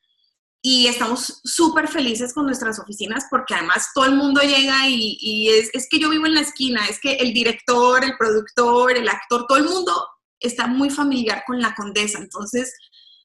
y 0.62 0.86
estamos 0.86 1.42
súper 1.44 1.88
felices 1.88 2.32
con 2.32 2.46
nuestras 2.46 2.78
oficinas 2.78 3.26
porque 3.30 3.54
además 3.54 3.88
todo 3.94 4.06
el 4.06 4.14
mundo 4.14 4.40
llega 4.40 4.88
y, 4.88 5.18
y 5.20 5.50
es, 5.50 5.68
es, 5.74 5.86
que 5.90 5.98
yo 5.98 6.08
vivo 6.08 6.24
en 6.24 6.34
la 6.34 6.40
esquina, 6.40 6.86
es 6.88 6.98
que 6.98 7.16
el 7.16 7.34
director, 7.34 8.02
el 8.02 8.16
productor, 8.16 8.96
el 8.96 9.06
actor, 9.06 9.44
todo 9.46 9.58
el 9.58 9.64
mundo 9.64 9.92
está 10.40 10.66
muy 10.66 10.88
familiar 10.88 11.44
con 11.46 11.60
La 11.60 11.74
Condesa, 11.74 12.18
entonces 12.18 12.72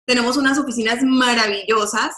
tenemos 0.05 0.36
unas 0.36 0.57
oficinas 0.57 1.01
maravillosas 1.01 2.13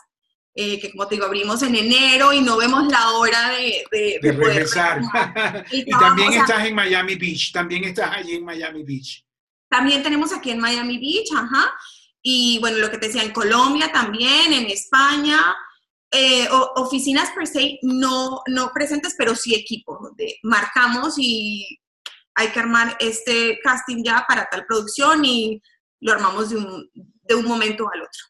eh, 0.53 0.79
que 0.79 0.91
como 0.91 1.08
te 1.08 1.15
digo, 1.15 1.25
abrimos 1.25 1.62
en 1.63 1.75
enero 1.75 2.34
y 2.34 2.41
no 2.41 2.58
vemos 2.58 2.88
la 2.88 3.12
hora 3.12 3.51
de, 3.51 4.20
de, 4.22 4.31
regresar. 4.31 5.01
y, 5.72 5.89
también 5.89 6.34
estás 6.34 6.65
en 6.65 6.75
Miami 6.75 7.15
Beach, 7.15 7.51
también 7.51 7.86
estás 7.86 8.15
allí 8.15 8.36
en 8.36 8.46
Miami 8.46 8.84
Beach. 8.84 9.25
También 9.70 10.03
tenemos 10.03 10.34
aquí 10.34 10.51
en 10.51 10.60
Miami 10.60 10.98
Beach, 10.98 11.31
ajá. 11.36 11.74
Y 12.22 12.60
bueno, 12.60 12.77
lo 12.77 12.91
que 12.91 12.98
te 12.98 13.08
decía, 13.08 13.24
en 13.24 13.31
Colombia 13.31 13.91
también, 13.91 14.51
en 14.51 14.65
España, 14.70 15.55
eh, 16.12 16.48
oficinas 16.75 17.29
per 17.31 17.48
se 17.48 17.79
no, 17.81 18.41
no 18.48 18.72
presentes, 18.74 19.15
pero 19.17 19.34
sí 19.34 19.55
equipos, 19.55 19.98
donde 20.01 20.38
marcamos 20.43 21.15
y 21.17 21.79
hay 22.36 22.50
que 22.50 22.60
armar 22.60 22.98
este 23.00 23.58
casting 23.63 24.03
ya 24.03 24.25
para 24.27 24.46
tal 24.51 24.65
producción 24.65 25.24
y 25.24 25.62
lo 26.01 26.12
armamos 26.12 26.50
de 26.50 26.58
un, 26.58 26.89
de 26.93 27.36
un 27.36 27.46
momento 27.46 27.89
al 27.93 28.01
otro. 28.01 28.22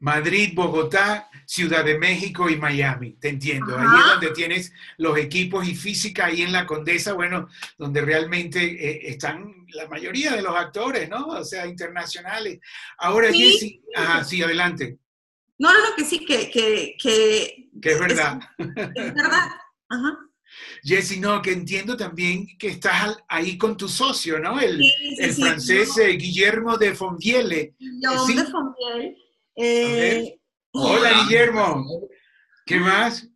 Madrid, 0.00 0.52
Bogotá, 0.54 1.30
Ciudad 1.44 1.84
de 1.84 1.98
México 1.98 2.48
y 2.48 2.56
Miami, 2.56 3.12
te 3.12 3.28
entiendo. 3.28 3.76
Ahí 3.78 3.86
es 3.86 4.06
donde 4.06 4.30
tienes 4.30 4.72
los 4.96 5.18
equipos 5.18 5.68
y 5.68 5.74
física, 5.74 6.26
ahí 6.26 6.42
en 6.42 6.52
la 6.52 6.66
Condesa, 6.66 7.12
bueno, 7.12 7.48
donde 7.76 8.00
realmente 8.00 8.60
eh, 8.62 9.10
están 9.10 9.66
la 9.72 9.86
mayoría 9.88 10.32
de 10.32 10.42
los 10.42 10.56
actores, 10.56 11.08
¿no? 11.08 11.26
O 11.26 11.44
sea, 11.44 11.66
internacionales. 11.66 12.60
Ahora, 12.98 13.30
sí. 13.30 13.52
Jessy, 13.52 13.82
ajá, 13.94 14.24
sí, 14.24 14.42
adelante. 14.42 14.98
No, 15.58 15.72
no, 15.72 15.90
no, 15.90 15.94
que 15.94 16.04
sí, 16.04 16.24
que... 16.24 16.50
Que, 16.50 16.96
que, 16.98 17.90
es 17.90 18.00
verdad. 18.00 18.40
Es, 18.58 19.14
verdad, 19.14 19.48
ajá. 19.88 20.18
Jessy, 20.82 21.20
no, 21.20 21.42
que 21.42 21.52
entiendo 21.52 21.96
también 21.96 22.46
que 22.58 22.68
estás 22.68 23.18
ahí 23.28 23.58
con 23.58 23.76
tu 23.76 23.88
socio, 23.88 24.38
¿no? 24.38 24.58
El, 24.58 24.80
el 25.18 25.34
francés 25.34 25.96
eh, 25.98 26.08
Guillermo 26.12 26.78
de 26.78 26.94
Fondiele. 26.94 27.74
Guillermo 27.78 28.26
de 28.26 28.44
Fondiele. 28.46 29.29
Eh, 29.62 30.40
Hola, 30.72 31.22
Guillermo. 31.22 31.84
¿Qué 32.64 32.80
más? 32.80 33.28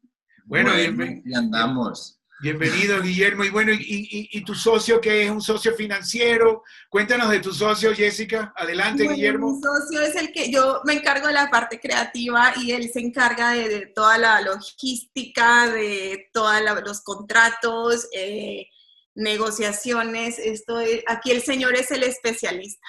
Bueno, 0.47 0.71
y 0.79 1.35
andamos. 1.35 2.19
Bienvenido, 2.41 3.03
Guillermo. 3.03 3.45
Y 3.45 3.51
bueno, 3.51 3.73
y, 3.75 4.41
tu 4.43 4.55
socio 4.55 5.03
que 5.03 5.25
es 5.25 5.31
un 5.31 5.43
socio 5.43 5.75
financiero? 5.75 6.63
Cuéntanos 6.89 7.29
de 7.29 7.41
tu 7.41 7.53
socio, 7.53 7.95
Jessica. 7.95 8.55
Adelante, 8.57 9.07
Guillermo. 9.07 9.53
Mi 9.53 9.61
socio 9.61 10.01
es 10.01 10.17
el 10.17 10.33
que 10.33 10.51
yo 10.51 10.81
me 10.85 10.95
encargo 10.95 11.27
de 11.27 11.35
la 11.35 11.51
parte 11.51 11.79
creativa 11.79 12.55
y 12.57 12.73
él 12.73 12.91
se 12.91 13.01
encarga 13.01 13.51
de, 13.51 13.93
toda 13.95 14.17
la 14.17 14.41
logística, 14.41 15.69
de 15.69 16.31
todos 16.33 16.55
los 16.87 17.03
contratos, 17.03 18.09
eh, 18.15 18.69
negociaciones. 19.15 20.39
Esto 20.39 20.79
aquí 21.07 21.33
el 21.33 21.43
señor 21.43 21.75
es 21.75 21.91
el 21.91 22.03
especialista. 22.03 22.87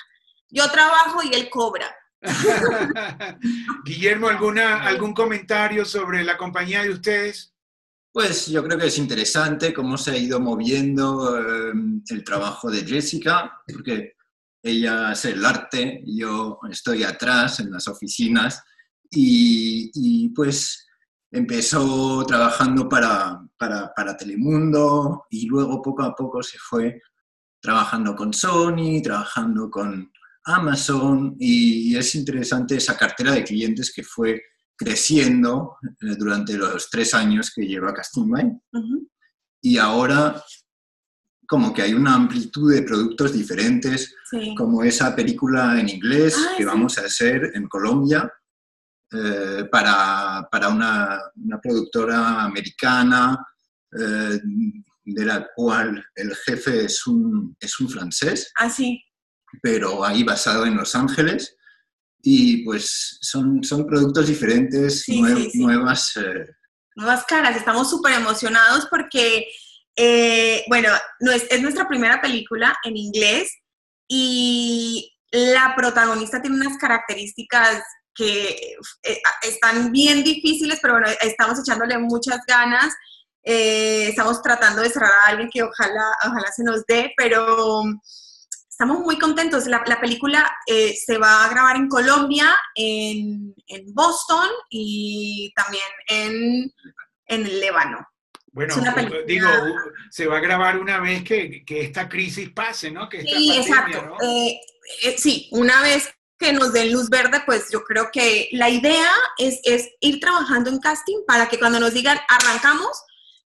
Yo 0.50 0.72
trabajo 0.72 1.22
y 1.22 1.36
él 1.36 1.50
cobra. 1.50 1.94
Guillermo, 3.86 4.28
¿alguna, 4.28 4.84
¿algún 4.84 5.14
comentario 5.14 5.86
sobre 5.86 6.24
la 6.24 6.38
compañía 6.38 6.84
de 6.84 6.92
ustedes? 6.92 7.54
Pues 8.12 8.48
yo 8.48 8.64
creo 8.64 8.78
que 8.78 8.88
es 8.88 8.98
interesante 8.98 9.74
cómo 9.74 9.98
se 9.98 10.12
ha 10.12 10.18
ido 10.18 10.40
moviendo 10.40 11.38
em, 11.38 12.02
el 12.10 12.24
trabajo 12.24 12.72
de 12.72 12.86
Jessica, 12.86 13.62
porque 13.68 14.14
ella 14.64 15.12
es 15.12 15.26
el 15.26 15.44
arte, 15.46 16.02
yo 16.06 16.60
estoy 16.72 17.04
atrás 17.04 17.60
en 17.60 17.72
las 17.72 17.88
oficinas 17.88 18.64
y, 19.12 20.30
pues 20.30 20.88
empezó 21.30 22.26
trabajando 22.26 22.88
para, 22.88 23.46
para, 23.58 23.94
para, 23.94 24.16
Telemundo 24.16 25.26
y 25.30 25.48
luego 25.48 25.82
poco 25.82 26.04
a 26.04 26.16
poco 26.16 26.42
se 26.42 26.58
fue 26.58 27.02
trabajando 27.62 28.16
con 28.16 28.34
Sony, 28.34 29.02
trabajando 29.04 29.70
con 29.70 30.12
Amazon 30.46 31.36
y 31.40 31.96
es 31.96 32.16
interesante 32.16 32.76
esa 32.76 32.98
cartera 32.98 33.32
de 33.34 33.44
clientes 33.44 33.92
que 33.94 34.04
fue 34.04 34.42
creciendo 34.78 35.78
eh, 35.84 36.16
durante 36.18 36.54
los 36.58 36.90
tres 36.90 37.14
años 37.14 37.52
que 37.54 37.66
lleva 37.66 37.94
Casting 37.94 38.60
Y 39.62 39.78
ahora 39.78 40.44
como 41.48 41.74
que 41.74 41.82
hay 41.82 41.94
una 41.94 42.16
amplitud 42.16 42.74
de 42.74 42.82
productos 42.82 43.34
diferentes, 43.34 44.16
como 44.58 44.84
esa 44.84 45.16
película 45.16 45.80
en 45.80 45.90
inglés 45.90 46.36
ah, 46.38 46.54
que 46.58 46.66
vamos 46.66 46.98
a 46.98 47.02
hacer 47.06 47.52
en 47.54 47.68
Colombia 47.68 48.32
eh, 49.12 49.66
para, 49.72 50.48
para 50.52 50.70
una, 50.70 51.20
una, 51.36 51.60
productora 51.62 52.44
americana 52.44 53.38
eh, 53.92 54.40
de 55.06 55.26
la 55.26 55.48
cual 55.56 56.04
el 56.16 56.36
jefe 56.36 56.86
es 56.86 57.06
un, 57.06 57.56
es 57.60 57.80
un 57.80 57.90
francés. 57.90 58.52
Ah, 58.58 58.70
sí. 58.70 59.05
Pero 59.62 60.04
ahí 60.04 60.24
basado 60.24 60.66
en 60.66 60.76
Los 60.76 60.96
Ángeles. 60.96 61.56
Y 62.22 62.64
pues 62.64 63.18
son, 63.22 63.64
son 63.64 63.86
productos 63.86 64.28
diferentes, 64.28 65.06
nuevas. 65.54 66.18
Eh, 66.18 66.48
nuevas 66.96 67.26
caras. 67.26 67.56
Estamos 67.56 67.90
súper 67.90 68.14
emocionados 68.14 68.88
porque 68.90 69.48
eh, 69.96 70.64
bueno, 70.68 70.90
no 71.22 71.32
es, 71.32 71.46
es 71.50 71.62
nuestra 71.62 71.88
primera 71.88 72.20
película 72.20 72.76
en 72.84 72.98
inglés 72.98 73.50
y 74.08 75.14
la 75.32 75.74
protagonista 75.76 76.42
tiene 76.42 76.58
unas 76.58 76.78
características 76.78 77.82
que 78.14 78.78
eh, 79.04 79.22
están 79.44 79.92
bien 79.92 80.24
difíciles, 80.24 80.80
pero 80.82 80.96
bueno, 80.96 81.08
estamos 81.22 81.60
echándole 81.60 81.98
muchas 81.98 82.40
ganas. 82.48 82.94
Eh, 83.44 84.08
estamos 84.10 84.42
tratando 84.42 84.82
de 84.82 84.90
cerrar 84.90 85.12
a 85.12 85.28
alguien 85.28 85.50
que 85.52 85.64
ojalá, 85.64 86.06
ojalá 86.26 86.52
se 86.52 86.64
nos 86.64 86.86
dé, 86.88 87.14
pero 87.16 87.84
estamos 88.76 89.00
muy 89.00 89.18
contentos. 89.18 89.68
La, 89.68 89.82
la 89.88 90.02
película 90.02 90.52
se 90.68 91.18
va 91.18 91.46
a 91.46 91.50
grabar 91.50 91.78
en 91.78 91.88
Colombia, 91.88 92.58
en, 92.76 93.56
en 93.68 93.94
Boston 93.94 94.50
y 94.70 95.54
también 95.56 95.84
en, 96.10 96.74
en 97.28 97.46
el 97.46 97.62
Lébano. 97.62 98.06
Bueno, 98.52 98.76
digo, 99.26 99.48
se 100.10 100.28
va 100.28 100.38
a 100.38 100.42
grabar 100.42 100.78
una 100.78 101.00
vez 101.00 101.24
que, 101.24 101.64
que 101.66 101.82
esta 101.82 102.10
crisis 102.10 102.50
pase, 102.50 102.92
¿no? 102.92 103.08
Que 103.08 103.22
sí, 103.22 103.54
exacto. 103.56 104.18
Eh, 104.22 104.60
eh, 105.04 105.16
sí, 105.18 105.48
una 105.52 105.82
vez 105.82 106.10
que 106.38 106.52
nos 106.52 106.74
den 106.74 106.92
luz 106.92 107.10
verde, 107.10 107.44
pues 107.46 107.70
yo 107.72 107.82
creo 107.84 108.10
que 108.12 108.50
la 108.52 108.70
idea 108.70 109.10
es, 109.38 109.62
es, 109.64 109.90
ir 110.02 110.20
trabajando 110.20 110.70
en 110.70 110.80
casting 110.80 111.24
para 111.26 111.48
que 111.48 111.60
cuando 111.60 111.80
nos 111.80 111.94
digan 111.94 112.20
arrancamos, 112.28 112.98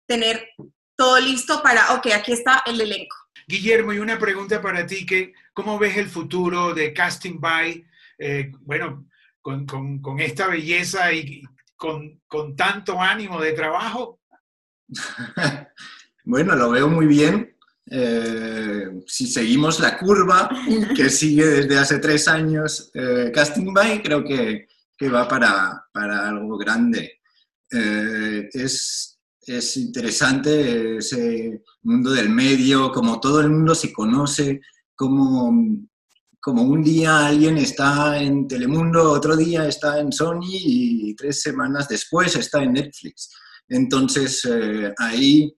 tener 0.08 0.48
todo 0.96 1.20
listo 1.20 1.62
para, 1.62 1.94
ok, 1.94 2.08
aquí 2.16 2.34
está 2.34 2.64
el 2.66 2.82
elenco. 2.82 3.16
Guillermo, 3.50 3.92
y 3.92 3.98
una 3.98 4.20
pregunta 4.20 4.62
para 4.62 4.86
ti, 4.86 5.08
que, 5.08 5.34
¿cómo 5.54 5.80
ves 5.80 5.98
el 5.98 6.08
futuro 6.08 6.72
de 6.76 6.94
Casting 6.94 7.40
By? 7.40 7.84
Eh, 8.20 8.52
bueno, 8.60 9.08
con, 9.42 9.66
con, 9.66 10.20
esta 10.20 10.46
belleza 10.46 11.12
y 11.12 11.42
con, 11.76 12.22
con 12.28 12.56
tanto 12.56 13.02
ánimo 13.02 13.42
de 13.42 13.54
trabajo, 13.54 14.20
bueno, 16.26 16.56
lo 16.56 16.70
veo 16.70 16.90
muy 16.90 17.08
bien. 17.08 17.56
Eh, 17.90 19.02
si 19.08 19.26
seguimos 19.26 19.80
la 19.80 19.98
curva 19.98 20.48
que 20.96 21.10
sigue 21.10 21.46
desde 21.46 21.80
hace 21.80 21.98
tres 21.98 22.28
años 22.28 22.92
eh, 22.94 23.32
Casting 23.34 23.74
By, 23.74 24.04
creo 24.04 24.24
que, 24.24 24.68
va 25.12 25.28
para, 25.28 25.90
algo 26.30 26.56
grande. 26.56 27.20
Es, 27.72 29.19
interesante 29.78 30.98
ese 30.98 31.64
mundo 31.84 32.12
del 32.12 32.30
medio, 32.30 32.92
como 32.92 33.20
todo 33.20 33.42
el 33.42 33.50
mundo 33.50 33.74
se 33.74 33.92
conoce, 33.92 34.62
como, 34.96 35.52
como 36.40 36.64
un 36.64 36.84
día 36.84 37.28
alguien 37.28 37.58
está 37.58 38.22
en 38.22 38.48
Telemundo, 38.48 39.12
otro 39.12 39.36
día 39.36 39.68
está 39.68 40.00
en 40.00 40.12
Sony 40.12 40.50
y 40.52 41.16
tres 41.16 41.42
semanas 41.42 41.88
después 41.88 42.36
está 42.36 42.64
en 42.64 42.74
Netflix. 42.74 43.30
Entonces, 43.68 44.46
eh, 44.46 44.94
ahí 44.98 45.54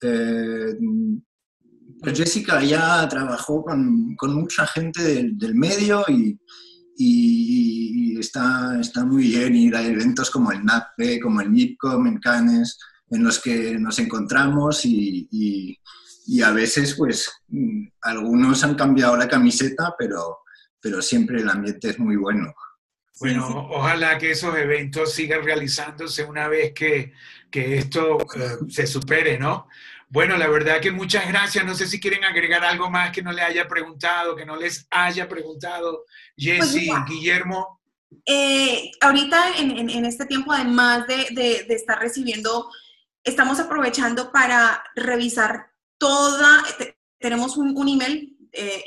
eh, 0.00 0.74
pues 2.00 2.18
Jessica 2.18 2.62
ya 2.62 3.08
trabajó 3.08 3.64
con, 3.64 4.16
mucha 4.34 4.66
gente 4.66 5.02
del, 5.32 5.54
medio 5.54 6.04
y, 6.08 6.38
está, 8.18 8.78
está, 8.80 9.04
muy 9.04 9.28
bien 9.28 9.54
ir 9.56 9.74
a 9.74 9.82
eventos 9.82 10.30
como 10.30 10.52
el 10.52 10.64
NAPE, 10.64 11.20
como 11.20 11.40
el 11.40 11.50
MIPCOM 11.50 12.06
en 12.06 12.18
Cannes, 12.18 12.78
en 13.10 13.24
los 13.24 13.40
que 13.40 13.78
nos 13.78 13.98
encontramos 13.98 14.84
y, 14.84 15.78
a 16.42 16.50
veces 16.52 16.94
pues 16.96 17.30
algunos 18.00 18.64
han 18.64 18.74
cambiado 18.74 19.16
la 19.16 19.28
camiseta, 19.28 19.94
pero, 19.98 20.38
pero 20.80 21.02
siempre 21.02 21.40
el 21.40 21.50
ambiente 21.50 21.90
es 21.90 21.98
muy 21.98 22.16
bueno. 22.16 22.54
Bueno, 23.20 23.68
ojalá 23.70 24.18
que 24.18 24.32
esos 24.32 24.56
eventos 24.56 25.12
sigan 25.12 25.44
realizándose 25.44 26.24
una 26.24 26.48
vez 26.48 26.72
que, 26.72 27.12
que 27.50 27.78
esto 27.78 28.18
eh, 28.34 28.56
se 28.68 28.86
supere, 28.86 29.38
¿no? 29.38 29.68
Bueno, 30.08 30.36
la 30.36 30.48
verdad 30.48 30.80
que 30.80 30.90
muchas 30.90 31.26
gracias. 31.28 31.64
No 31.64 31.74
sé 31.74 31.86
si 31.86 32.00
quieren 32.00 32.24
agregar 32.24 32.64
algo 32.64 32.90
más 32.90 33.12
que 33.12 33.22
no 33.22 33.32
le 33.32 33.42
haya 33.42 33.66
preguntado, 33.66 34.36
que 34.36 34.44
no 34.44 34.56
les 34.56 34.86
haya 34.90 35.28
preguntado 35.28 36.04
Jessy, 36.36 36.88
pues 36.88 37.04
Guillermo. 37.08 37.80
Eh, 38.26 38.90
ahorita 39.00 39.58
en, 39.58 39.90
en, 39.90 40.04
este 40.04 40.26
tiempo, 40.26 40.52
además 40.52 41.06
de, 41.06 41.26
de, 41.30 41.64
de, 41.64 41.74
estar 41.74 41.98
recibiendo, 41.98 42.70
estamos 43.24 43.58
aprovechando 43.58 44.30
para 44.30 44.84
revisar 44.94 45.70
toda, 45.98 46.62
tenemos 47.18 47.56
un, 47.56 47.76
un 47.76 47.88
email, 47.88 48.36
eh, 48.52 48.84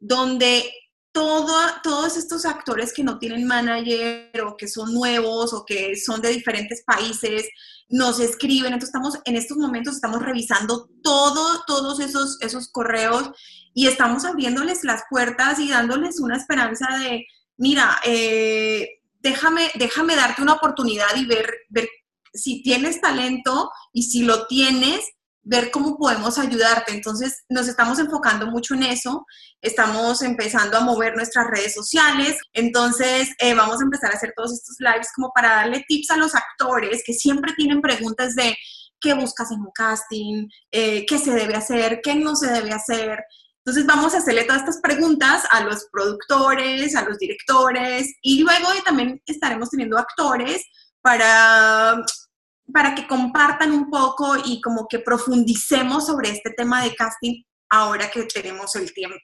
donde 0.00 0.70
todos 1.12 2.16
estos 2.16 2.44
actores 2.44 2.92
que 2.92 3.02
no 3.02 3.18
tienen 3.18 3.46
manager 3.46 4.30
o 4.46 4.56
que 4.56 4.68
son 4.68 4.94
nuevos 4.94 5.52
o 5.52 5.64
que 5.64 5.96
son 5.96 6.20
de 6.20 6.30
diferentes 6.30 6.82
países 6.84 7.48
nos 7.88 8.20
escriben. 8.20 8.72
Entonces 8.72 8.90
estamos 8.90 9.18
en 9.24 9.36
estos 9.36 9.56
momentos 9.56 9.96
estamos 9.96 10.22
revisando 10.22 10.88
todo, 11.02 11.64
todos 11.66 12.00
esos, 12.00 12.40
esos 12.40 12.68
correos 12.68 13.30
y 13.74 13.86
estamos 13.86 14.24
abriéndoles 14.24 14.84
las 14.84 15.02
puertas 15.10 15.58
y 15.58 15.68
dándoles 15.68 16.20
una 16.20 16.36
esperanza 16.36 16.86
de, 16.98 17.26
mira, 17.56 17.98
eh, 18.04 18.97
déjame, 19.18 19.70
déjame 19.74 20.16
darte 20.16 20.42
una 20.42 20.54
oportunidad 20.54 21.14
y 21.16 21.26
ver, 21.26 21.52
ver 21.68 21.88
si 22.32 22.62
tienes 22.62 23.00
talento 23.00 23.70
y 23.92 24.04
si 24.04 24.22
lo 24.22 24.46
tienes, 24.46 25.00
ver 25.42 25.70
cómo 25.70 25.96
podemos 25.96 26.38
ayudarte. 26.38 26.92
Entonces, 26.92 27.44
nos 27.48 27.68
estamos 27.68 27.98
enfocando 27.98 28.46
mucho 28.46 28.74
en 28.74 28.82
eso, 28.84 29.24
estamos 29.62 30.22
empezando 30.22 30.76
a 30.76 30.80
mover 30.80 31.16
nuestras 31.16 31.46
redes 31.46 31.74
sociales, 31.74 32.38
entonces 32.52 33.30
eh, 33.38 33.54
vamos 33.54 33.80
a 33.80 33.84
empezar 33.84 34.12
a 34.12 34.16
hacer 34.16 34.32
todos 34.36 34.52
estos 34.52 34.76
lives 34.78 35.08
como 35.14 35.30
para 35.34 35.56
darle 35.56 35.84
tips 35.88 36.10
a 36.10 36.16
los 36.16 36.34
actores 36.34 37.02
que 37.04 37.14
siempre 37.14 37.54
tienen 37.56 37.80
preguntas 37.80 38.34
de 38.34 38.54
qué 39.00 39.14
buscas 39.14 39.50
en 39.50 39.60
un 39.60 39.70
casting, 39.72 40.48
eh, 40.70 41.06
qué 41.06 41.18
se 41.18 41.32
debe 41.32 41.54
hacer, 41.54 42.00
qué 42.02 42.14
no 42.14 42.36
se 42.36 42.50
debe 42.50 42.72
hacer. 42.72 43.18
Entonces 43.68 43.84
vamos 43.84 44.14
a 44.14 44.18
hacerle 44.18 44.44
todas 44.44 44.62
estas 44.62 44.80
preguntas 44.80 45.42
a 45.50 45.62
los 45.62 45.88
productores, 45.92 46.96
a 46.96 47.04
los 47.04 47.18
directores 47.18 48.14
y 48.22 48.40
luego 48.40 48.66
también 48.82 49.20
estaremos 49.26 49.68
teniendo 49.68 49.98
actores 49.98 50.64
para 51.02 52.02
para 52.72 52.94
que 52.94 53.06
compartan 53.06 53.72
un 53.72 53.90
poco 53.90 54.38
y 54.42 54.62
como 54.62 54.88
que 54.88 55.00
profundicemos 55.00 56.06
sobre 56.06 56.30
este 56.30 56.48
tema 56.56 56.82
de 56.82 56.94
casting 56.94 57.42
ahora 57.68 58.10
que 58.10 58.22
tenemos 58.22 58.74
el 58.74 58.90
tiempo. 58.94 59.20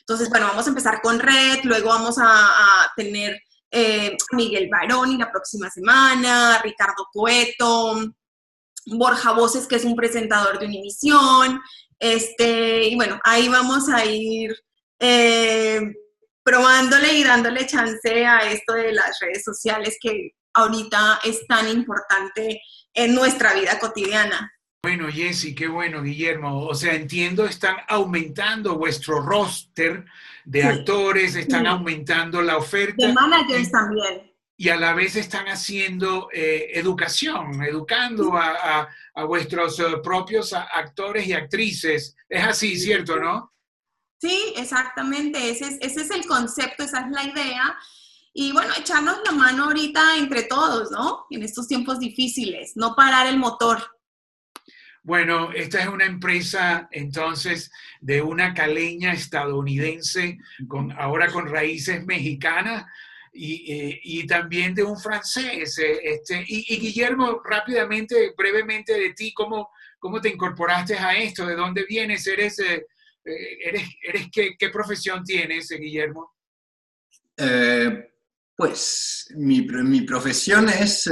Entonces, 0.00 0.28
bueno, 0.28 0.48
vamos 0.48 0.66
a 0.66 0.68
empezar 0.68 1.00
con 1.00 1.18
Red, 1.18 1.60
luego 1.64 1.88
vamos 1.88 2.18
a, 2.18 2.92
tener 2.94 3.40
eh, 3.70 4.18
Miguel 4.32 4.68
Baroni 4.70 5.16
la 5.16 5.30
próxima 5.30 5.70
semana, 5.70 6.60
Ricardo 6.62 7.08
Coeto, 7.10 8.02
Borja 8.84 9.32
Voces, 9.32 9.66
que 9.66 9.76
es 9.76 9.84
un 9.86 9.96
presentador 9.96 10.58
de 10.58 10.66
Univisión, 10.66 11.62
este, 11.98 12.84
y 12.84 12.96
bueno, 12.96 13.20
ahí 13.24 13.48
vamos 13.48 13.88
a 13.88 14.04
ir 14.04 14.54
eh, 15.00 15.80
probándole 16.42 17.12
y 17.14 17.24
dándole 17.24 17.66
chance 17.66 18.26
a 18.26 18.50
esto 18.50 18.74
de 18.74 18.92
las 18.92 19.18
redes 19.20 19.44
sociales 19.44 19.96
que 20.00 20.32
ahorita 20.54 21.20
es 21.24 21.46
tan 21.46 21.68
importante 21.68 22.60
en 22.94 23.14
nuestra 23.14 23.54
vida 23.54 23.78
cotidiana. 23.78 24.52
Bueno, 24.82 25.08
Jessy, 25.08 25.54
qué 25.54 25.66
bueno, 25.66 26.02
Guillermo. 26.02 26.66
O 26.66 26.74
sea, 26.74 26.94
entiendo, 26.94 27.46
están 27.46 27.76
aumentando 27.88 28.78
vuestro 28.78 29.20
roster 29.20 30.04
de 30.44 30.62
actores, 30.62 31.34
están 31.34 31.66
aumentando 31.66 32.40
la 32.40 32.56
oferta. 32.56 33.06
De 33.06 33.12
managers 33.12 33.70
también. 33.70 34.27
Y 34.58 34.68
a 34.68 34.76
la 34.76 34.92
vez 34.92 35.16
están 35.16 35.46
haciendo 35.46 36.28
eh, 36.32 36.72
educación, 36.74 37.62
educando 37.62 38.36
a, 38.36 38.88
vuestros 39.26 39.80
eh, 39.80 39.84
propios 40.02 40.52
actores 40.52 41.26
y 41.26 41.32
actrices. 41.32 42.14
Es 42.28 42.44
así, 42.44 42.78
¿cierto, 42.78 43.18
no? 43.18 43.54
Sí, 44.20 44.52
exactamente. 44.56 45.48
Ese 45.48 45.68
es, 45.68 45.78
ese 45.80 46.02
es 46.02 46.10
el 46.10 46.26
concepto, 46.26 46.82
esa 46.82 47.06
es 47.06 47.10
la 47.12 47.24
idea 47.24 47.78
y 48.40 48.52
bueno, 48.52 48.72
echarnos 48.78 49.18
la 49.24 49.32
mano 49.32 49.64
ahorita 49.64 50.16
entre 50.16 50.44
todos, 50.44 50.92
¿no? 50.92 51.26
En 51.28 51.42
estos 51.42 51.66
tiempos 51.66 51.98
difíciles, 51.98 52.76
no 52.76 52.94
parar 52.94 53.26
el 53.26 53.36
motor. 53.36 53.82
Bueno, 55.02 55.50
esta 55.52 55.80
es 55.80 55.88
una 55.88 56.04
empresa 56.04 56.88
entonces 56.92 57.72
de 58.00 58.22
una 58.22 58.54
caleña 58.54 59.12
estadounidense, 59.12 60.38
con, 60.68 60.92
ahora 60.92 61.32
con 61.32 61.48
raíces 61.48 62.04
mexicanas, 62.04 62.84
y, 63.38 63.72
eh, 63.72 64.00
y, 64.02 64.26
también 64.26 64.74
de 64.74 64.82
un 64.82 64.98
francés. 64.98 65.78
Eh, 65.78 66.00
este, 66.02 66.44
y, 66.46 66.76
Guillermo, 66.78 67.40
rápidamente, 67.44 68.34
brevemente 68.36 68.94
de 68.94 69.14
ti, 69.14 69.32
¿cómo, 69.32 69.70
cómo 69.98 70.20
te 70.20 70.28
incorporaste 70.28 70.98
a 70.98 71.16
esto? 71.16 71.46
¿De 71.46 71.54
dónde 71.54 71.86
vienes? 71.88 72.26
¿Eres, 72.26 72.58
eh, 72.58 72.84
eres, 73.24 73.88
eres 74.02 74.28
qué, 74.32 74.68
profesión 74.70 75.22
tienes, 75.24 75.68
Guillermo? 75.70 76.34
pues 78.56 79.28
mi, 79.36 79.60
mi, 79.62 80.00
profesión 80.00 80.68
es 80.68 81.08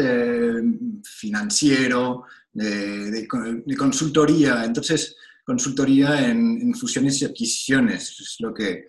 financiero, 1.05 2.25
de, 2.53 3.12
de, 3.12 3.77
consultoría, 3.77 4.65
entonces 4.65 5.17
consultoría 5.45 6.29
en, 6.29 6.61
en 6.61 6.75
fusiones 6.75 7.23
y 7.23 7.27
adquisiciones, 7.27 8.19
es 8.19 8.37
lo 8.41 8.53
que, 8.53 8.89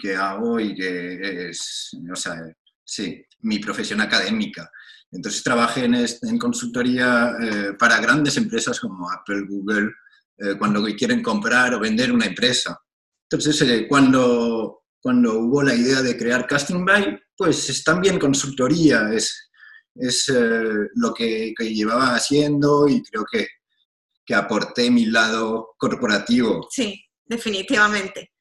que 0.00 0.14
hago 0.14 0.60
y 0.60 0.76
que 0.76 1.48
es, 1.50 1.96
sí, 2.88 3.22
mi 3.40 3.58
profesión 3.58 4.00
académica. 4.00 4.70
Entonces 5.12 5.42
trabajé 5.42 5.84
en, 5.84 5.94
en 5.94 6.38
consultoría 6.38 7.34
eh, 7.40 7.72
para 7.78 8.00
grandes 8.00 8.36
empresas 8.36 8.80
como 8.80 9.10
Apple, 9.10 9.44
Google, 9.48 9.92
eh, 10.38 10.54
cuando 10.58 10.82
quieren 10.96 11.22
comprar 11.22 11.74
o 11.74 11.80
vender 11.80 12.12
una 12.12 12.26
empresa. 12.26 12.78
Entonces, 13.30 13.60
eh, 13.62 13.86
cuando, 13.88 14.84
cuando 15.00 15.38
hubo 15.40 15.62
la 15.62 15.74
idea 15.74 16.02
de 16.02 16.16
crear 16.16 16.46
Casting 16.46 16.84
By, 16.84 17.20
pues 17.36 17.68
es 17.68 17.84
también 17.84 18.18
consultoría, 18.18 19.10
es, 19.12 19.50
es 19.94 20.32
lo 20.94 21.12
que, 21.12 21.52
que, 21.56 21.74
llevaba 21.74 22.14
haciendo 22.14 22.88
y 22.88 23.02
creo 23.02 23.24
que, 23.30 23.46
que 24.24 24.34
aporté 24.34 24.90
mi 24.90 25.06
lado 25.06 25.74
corporativo. 25.78 26.66
Sí, 26.70 27.04
definitivamente. 27.24 28.32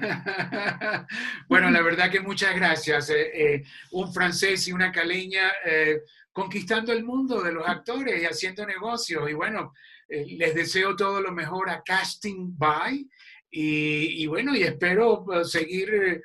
bueno, 1.48 1.70
la 1.70 1.82
verdad 1.82 2.10
que 2.10 2.20
muchas 2.20 2.54
gracias. 2.54 3.10
Eh, 3.10 3.30
eh, 3.34 3.64
un 3.92 4.12
francés 4.12 4.66
y 4.68 4.72
una 4.72 4.92
caleña 4.92 5.50
eh, 5.64 6.02
conquistando 6.32 6.92
el 6.92 7.04
mundo 7.04 7.42
de 7.42 7.52
los 7.52 7.66
actores 7.66 8.22
y 8.22 8.26
haciendo 8.26 8.66
negocios. 8.66 9.28
Y 9.28 9.34
bueno, 9.34 9.72
les 10.08 10.54
deseo 10.54 10.96
todo 10.96 11.20
lo 11.20 11.32
mejor 11.32 11.70
a 11.70 11.82
Casting 11.82 12.56
By. 12.56 13.08
Y, 13.50 14.22
y 14.22 14.26
bueno, 14.26 14.54
y 14.54 14.62
espero 14.62 15.24
seguir 15.44 16.22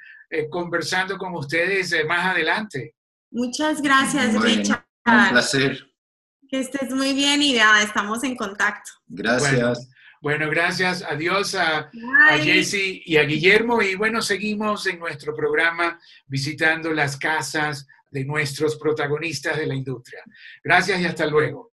conversando 0.50 1.18
con 1.18 1.34
ustedes 1.36 1.96
más 2.08 2.34
adelante. 2.34 2.96
Muchas 3.32 3.82
gracias, 3.82 4.42
Richard. 4.42 4.86
Un 5.06 5.30
placer. 5.30 5.88
Que 6.48 6.60
estés 6.60 6.92
muy 6.92 7.14
bien 7.14 7.42
y 7.42 7.56
ya 7.56 7.82
estamos 7.82 8.24
en 8.24 8.36
contacto. 8.36 8.92
Gracias. 9.08 9.52
Bueno, 9.52 9.95
gracias. 10.50 11.04
Adiós 11.04 11.54
a, 11.54 11.92
a 12.30 12.38
Jesse 12.40 13.04
y 13.06 13.18
a 13.18 13.24
Guillermo. 13.26 13.80
Y 13.84 13.94
bueno, 13.94 14.24
seguimos 14.24 14.88
en 14.88 14.98
nuestro 14.98 15.36
programa 15.36 16.00
visitando 16.26 16.92
las 16.92 17.16
casas 17.16 17.86
de 18.10 18.26
nuestros 18.26 18.76
protagonistas 18.76 19.56
de 19.56 19.68
la 19.68 19.76
industria. 19.76 20.24
Gracias 20.64 21.00
y 21.00 21.06
hasta 21.06 21.28
luego. 21.28 21.75